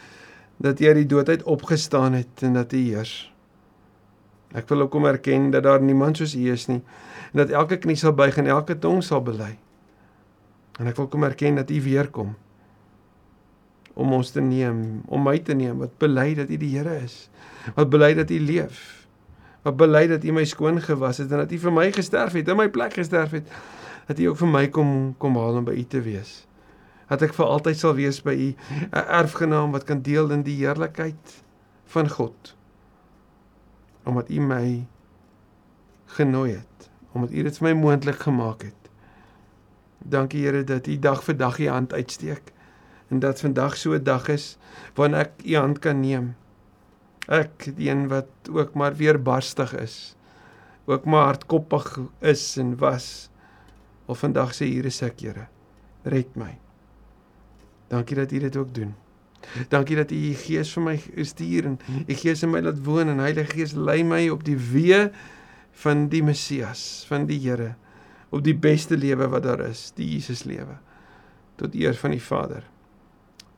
dat 0.65 0.81
U 0.81 0.87
uit 0.87 1.01
die 1.03 1.11
dood 1.11 1.29
uit 1.29 1.43
opgestaan 1.43 2.17
het 2.17 2.45
en 2.47 2.57
dat 2.57 2.73
U 2.73 2.81
heers. 2.81 3.13
Ek 4.55 4.69
wil 4.71 4.87
ook 4.87 4.95
kom 4.95 5.05
erken 5.11 5.51
dat 5.53 5.67
daar 5.67 5.83
niemand 5.83 6.17
soos 6.17 6.37
U 6.39 6.47
is 6.53 6.69
nie 6.71 6.81
en 7.35 7.43
dat 7.43 7.53
elke 7.53 7.77
knie 7.83 7.99
sal 8.01 8.15
buig 8.17 8.39
en 8.41 8.49
elke 8.49 8.79
tong 8.79 9.03
sal 9.05 9.21
bely. 9.21 9.59
En 10.81 10.89
ek 10.89 10.97
wil 10.97 11.11
kom 11.11 11.27
erken 11.27 11.61
dat 11.61 11.69
U 11.69 11.83
weer 11.85 12.09
kom 12.09 12.33
om 13.95 14.13
ons 14.13 14.31
te 14.31 14.41
neem, 14.41 15.03
om 15.07 15.23
my 15.23 15.39
te 15.39 15.55
neem 15.55 15.79
wat 15.79 15.99
bely 16.03 16.35
dat 16.35 16.51
U 16.51 16.57
die 16.59 16.73
Here 16.77 16.97
is 17.05 17.29
wat 17.73 17.89
bely 17.89 18.15
dat 18.15 18.31
U 18.31 18.41
leef. 18.41 19.07
Wat 19.63 19.77
bely 19.77 20.07
dat 20.07 20.25
U 20.25 20.33
my 20.33 20.45
skoon 20.45 20.81
gewas 20.85 21.23
het 21.23 21.33
en 21.33 21.41
dat 21.45 21.53
U 21.53 21.59
vir 21.59 21.73
my 21.73 21.87
gesterf 21.93 22.37
het, 22.37 22.49
in 22.49 22.59
my 22.61 22.69
plek 22.69 22.99
gesterf 22.99 23.33
het, 23.39 23.49
dat 24.09 24.19
U 24.21 24.29
ook 24.33 24.41
vir 24.43 24.51
my 24.53 24.67
kom 24.69 24.91
kom 25.19 25.39
haal 25.41 25.63
om 25.63 25.69
by 25.69 25.77
U 25.81 25.85
te 25.89 26.03
wees. 26.05 26.43
Dat 27.09 27.25
ek 27.25 27.37
vir 27.37 27.49
altyd 27.49 27.81
sal 27.81 27.97
wees 27.97 28.21
by 28.25 28.35
U, 28.35 28.51
'n 28.91 29.07
erfgenaam 29.21 29.73
wat 29.73 29.85
kan 29.89 30.03
deel 30.03 30.31
in 30.31 30.43
die 30.43 30.59
heerlikheid 30.61 31.41
van 31.87 32.09
God. 32.09 32.57
Omdat 34.05 34.31
U 34.31 34.41
my 34.41 34.87
genooi 36.07 36.51
het, 36.53 36.91
omdat 37.13 37.31
U 37.31 37.43
dit 37.43 37.59
vir 37.59 37.69
my 37.69 37.75
moontlik 37.81 38.21
gemaak 38.21 38.63
het. 38.63 38.81
Dankie 39.99 40.45
Here 40.45 40.65
dat 40.65 40.87
U 40.87 40.99
dag 40.99 41.25
vir 41.25 41.37
dag 41.37 41.59
U 41.59 41.69
hand 41.69 41.93
uitsteek 41.93 42.53
en 43.09 43.21
dat 43.21 43.41
vandag 43.41 43.77
so 43.77 43.95
'n 43.95 44.03
dag 44.05 44.29
is 44.29 44.57
wanneer 44.95 45.21
ek 45.21 45.33
U 45.45 45.57
hand 45.57 45.79
kan 45.79 46.01
neem. 46.01 46.35
Ek, 47.29 47.77
die 47.77 47.91
een 47.91 48.09
wat 48.09 48.29
ook 48.51 48.75
maar 48.75 48.95
weer 48.97 49.23
barstig 49.23 49.75
is, 49.77 50.17
ook 50.85 51.05
maar 51.05 51.25
hardkoppig 51.25 51.99
is 52.21 52.57
en 52.57 52.77
was, 52.77 53.31
of 54.07 54.19
vandag 54.19 54.53
sê 54.55 54.67
hier 54.69 54.85
is 54.85 55.03
ek, 55.03 55.21
Here, 55.21 55.47
red 56.03 56.37
my. 56.37 56.59
Dankie 57.89 58.17
dat 58.17 58.33
U 58.33 58.39
dit 58.39 58.57
ook 58.57 58.75
doen. 58.75 58.95
Dankie 59.69 59.97
dat 59.97 60.11
U 60.11 60.17
U 60.17 60.35
Gees 60.35 60.73
vir 60.73 60.83
my 60.83 60.97
stuur 61.23 61.65
en 61.65 61.79
U 62.09 62.15
Gees 62.15 62.43
in 62.43 62.51
my 62.51 62.61
laat 62.61 62.85
woon 62.85 63.09
en 63.09 63.19
Heilige 63.19 63.53
Gees 63.53 63.73
lei 63.73 64.03
my 64.05 64.29
op 64.29 64.45
die 64.45 64.57
weë 64.57 65.11
van 65.85 66.09
die 66.09 66.23
Messias, 66.23 67.05
van 67.09 67.27
die 67.27 67.41
Here, 67.41 67.75
op 68.31 68.45
die 68.45 68.57
beste 68.57 68.97
lewe 68.97 69.29
wat 69.29 69.43
daar 69.43 69.61
is, 69.69 69.93
die 69.97 70.15
Jesus 70.15 70.45
lewe. 70.45 70.79
Tot 71.57 71.75
eer 71.75 71.95
van 71.95 72.11
die 72.11 72.23
Vader. 72.23 72.65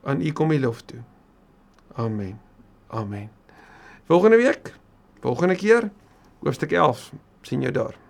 Aan 0.07 0.21
U 0.23 0.33
kom 0.33 0.53
die 0.55 0.61
lof 0.63 0.85
toe. 0.87 1.01
Amen. 1.99 2.41
Amen. 2.87 3.31
Volgende 4.07 4.37
week, 4.37 4.75
volgende 5.21 5.55
keer, 5.55 5.91
hoofstuk 6.39 6.73
11, 6.73 7.13
sien 7.43 7.61
jou 7.61 7.73
daar. 7.73 8.06